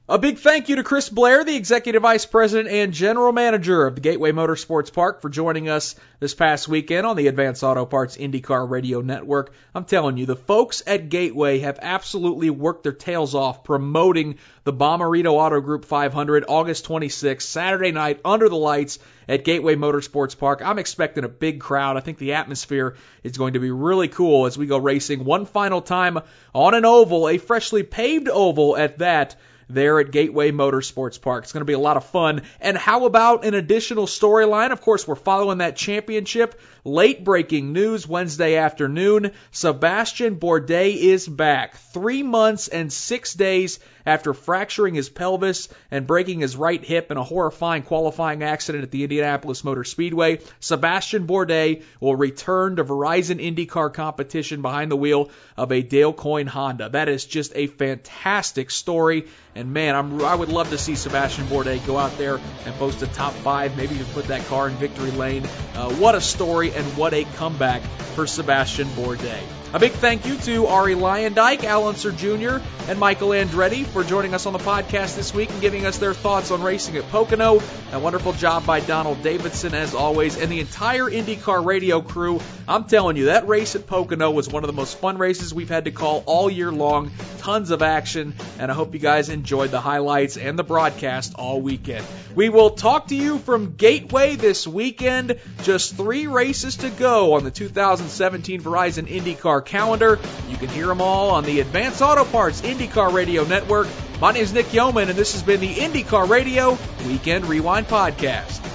A 0.09 0.19
big 0.19 0.41
thank 0.41 0.69
you 0.69 0.75
to 0.77 0.83
Chris 0.83 1.09
Blair, 1.09 1.45
the 1.45 1.55
Executive 1.55 2.03
Vice 2.03 2.27
President 2.27 2.69
and 2.69 2.93
General 2.93 3.33
Manager 3.33 3.87
of 3.87 3.95
the 3.95 4.01
Gateway 4.01 4.33
Motorsports 4.33 4.93
Park, 4.93 5.23
for 5.23 5.29
joining 5.29 5.69
us 5.69 5.95
this 6.19 6.35
past 6.35 6.67
weekend 6.67 7.07
on 7.07 7.15
the 7.15 7.29
Advanced 7.29 7.63
Auto 7.63 7.87
Parts 7.87 8.17
IndyCar 8.17 8.69
Radio 8.69 9.01
Network. 9.01 9.55
I'm 9.77 9.85
telling 9.85 10.17
you, 10.17 10.27
the 10.27 10.35
folks 10.35 10.83
at 10.89 11.09
Gateway 11.09 11.61
have 11.61 11.79
absolutely 11.81 12.51
worked 12.51 12.83
their 12.83 12.93
tails 12.93 13.37
off 13.37 13.63
promoting 13.63 14.39
the 14.65 14.73
Bommarito 14.73 15.35
Auto 15.35 15.61
Group 15.61 15.85
500 15.85 16.47
August 16.49 16.85
26th, 16.89 17.43
Saturday 17.43 17.93
night, 17.93 18.21
under 18.25 18.49
the 18.49 18.57
lights 18.57 18.99
at 19.29 19.45
Gateway 19.45 19.77
Motorsports 19.77 20.37
Park. 20.37 20.63
I'm 20.65 20.81
expecting 20.81 21.23
a 21.23 21.29
big 21.29 21.61
crowd. 21.61 21.97
I 21.97 22.01
think 22.01 22.19
the 22.19 22.33
atmosphere 22.33 22.97
is 23.23 23.39
going 23.39 23.53
to 23.53 23.61
be 23.61 23.71
really 23.71 24.09
cool 24.09 24.47
as 24.47 24.59
we 24.59 24.67
go 24.67 24.79
racing 24.79 25.25
one 25.25 25.47
final 25.47 25.81
time 25.81 26.19
on 26.53 26.75
an 26.75 26.85
oval, 26.85 27.29
a 27.29 27.39
freshly 27.39 27.85
paved 27.85 28.29
oval 28.29 28.77
at 28.77 28.99
that 28.99 29.37
there 29.73 30.01
at 30.01 30.11
Gateway 30.11 30.51
Motorsports 30.51 31.21
Park. 31.21 31.45
It's 31.45 31.53
going 31.53 31.63
to 31.63 31.67
be 31.67 31.73
a 31.73 31.79
lot 31.79 31.97
of 31.97 32.05
fun. 32.07 32.43
And 32.61 32.77
how 32.77 33.07
about 33.07 33.45
an 33.45 33.55
additional 33.55 34.07
storyline? 34.07 34.73
Of 34.73 34.81
course, 34.81 35.07
we're 35.07 35.15
following 35.15 35.59
that 35.59 35.77
championship. 35.77 36.61
Late 36.85 37.23
breaking 37.23 37.73
news 37.73 38.09
Wednesday 38.09 38.57
afternoon. 38.57 39.33
Sebastian 39.53 40.37
Bourdais 40.37 40.97
is 40.97 41.29
back. 41.29 41.77
Three 41.77 42.23
months 42.23 42.69
and 42.69 42.93
six 42.93 43.35
days 43.35 43.79
after 44.05 44.35
fracturing 44.35 44.95
his 44.95 45.09
pelvis 45.09 45.69
and 45.91 46.07
breaking 46.07 46.41
his 46.41 46.57
right 46.57 46.85
hip 46.85 47.11
in 47.11 47.17
a 47.17 47.23
horrifying 47.23 47.83
qualifying 47.83 48.43
accident 48.43 48.83
at 48.83 48.91
the 48.91 49.05
Indianapolis 49.05 49.63
Motor 49.63 49.85
Speedway. 49.85 50.41
Sebastian 50.61 51.27
Bourdais 51.27 51.83
will 52.01 52.17
return 52.17 52.77
to 52.77 52.85
Verizon 52.85 53.41
IndyCar 53.41 53.93
competition 53.93 54.61
behind 54.61 54.91
the 54.91 54.97
wheel 54.97 55.31
of 55.57 55.71
a 55.71 55.83
Dale 55.83 56.13
Coyne 56.13 56.49
Honda. 56.49 56.89
That 56.89 57.09
is 57.09 57.25
just 57.25 57.53
a 57.55 57.69
fantastic 57.69 58.71
story. 58.71 59.27
And 59.55 59.73
man, 59.73 59.95
I'm, 59.95 60.25
I 60.25 60.35
would 60.35 60.49
love 60.49 60.71
to 60.71 60.79
see 60.79 60.95
Sebastian 60.95 61.47
Bourdais 61.47 61.87
go 61.87 61.99
out 61.99 62.17
there 62.17 62.41
and 62.65 62.75
post 62.77 63.03
a 63.03 63.07
top 63.07 63.35
five, 63.35 63.77
maybe 63.77 63.95
even 63.95 64.07
put 64.07 64.27
that 64.27 64.45
car 64.47 64.69
in 64.69 64.75
victory 64.75 65.11
lane. 65.11 65.45
Uh, 65.75 65.93
what 65.95 66.15
a 66.15 66.21
story 66.21 66.73
and 66.73 66.87
what 66.97 67.13
a 67.13 67.25
comeback 67.37 67.83
for 68.15 68.27
Sebastian 68.27 68.89
Bourdais. 68.89 69.62
A 69.75 69.79
big 69.79 69.93
thank 69.93 70.27
you 70.27 70.37
to 70.37 70.67
Arie 70.67 70.95
Luyendyk, 70.95 71.65
Al 71.65 71.89
Unser 71.89 72.13
Jr., 72.13 72.63
and 72.91 72.99
Michael 72.99 73.31
Andretti 73.31 73.87
for 73.87 74.05
joining 74.05 74.35
us 74.35 74.45
on 74.45 74.53
the 74.53 74.59
podcast 74.59 75.17
this 75.17 75.33
week 75.33 75.49
and 75.49 75.63
giving 75.63 75.87
us 75.87 75.97
their 75.97 76.13
thoughts 76.13 76.51
on 76.51 76.63
racing 76.63 76.99
at 76.99 77.09
Pocono. 77.09 77.63
A 77.93 77.99
wonderful 77.99 78.35
job 78.35 78.67
by 78.67 78.81
Donald 78.81 79.23
Davidson, 79.23 79.73
as 79.73 79.95
always, 79.95 80.37
and 80.37 80.53
the 80.53 80.61
entire 80.61 81.05
IndyCar 81.05 81.65
radio 81.65 82.03
crew. 82.03 82.39
I'm 82.69 82.85
telling 82.85 83.17
you, 83.17 83.27
that 83.27 83.49
race 83.49 83.75
at 83.75 83.87
Pocono 83.87 84.31
was 84.31 84.47
one 84.47 84.63
of 84.63 84.67
the 84.67 84.75
most 84.75 84.99
fun 84.99 85.17
races 85.17 85.55
we've 85.55 85.71
had 85.71 85.87
to 85.87 85.91
call 85.91 86.23
all 86.27 86.51
year 86.51 86.71
long. 86.71 87.11
Tons 87.39 87.71
of 87.71 87.81
action, 87.81 88.35
and 88.59 88.71
I 88.71 88.75
hope 88.75 88.93
you 88.93 89.01
guys 89.01 89.31
enjoyed 89.31 89.71
the 89.71 89.81
highlights 89.81 90.37
and 90.37 90.59
the 90.59 90.65
broadcast 90.65 91.35
all 91.37 91.61
weekend. 91.63 92.05
We 92.35 92.51
will 92.51 92.71
talk 92.71 93.09
to 93.09 93.17
you 93.17 93.39
from 93.39 93.75
Gateway 93.77 94.37
this 94.37 94.67
weekend. 94.67 95.39
Just 95.63 95.97
three 95.97 96.27
races 96.27 96.77
to 96.79 96.91
go 96.91 97.35
on 97.35 97.45
the 97.45 97.51
2017 97.51 98.61
Verizon 98.61 99.07
IndyCar 99.07 99.62
calendar. 99.63 100.19
You 100.49 100.57
can 100.57 100.69
hear 100.69 100.87
them 100.87 101.01
all 101.01 101.31
on 101.31 101.45
the 101.45 101.61
Advanced 101.61 102.03
Auto 102.03 102.25
Parts 102.25 102.61
IndyCar 102.63 103.13
Radio 103.13 103.45
Network. 103.45 103.89
My 104.21 104.33
name 104.33 104.43
is 104.43 104.53
Nick 104.53 104.73
Yeoman, 104.73 105.09
and 105.09 105.19
this 105.19 105.33
has 105.33 105.43
been 105.43 105.61
the 105.61 105.75
IndyCar 105.75 106.29
Radio 106.29 106.79
Weekend 107.07 107.47
Rewind 107.47 107.89
Podcast. 107.89 108.72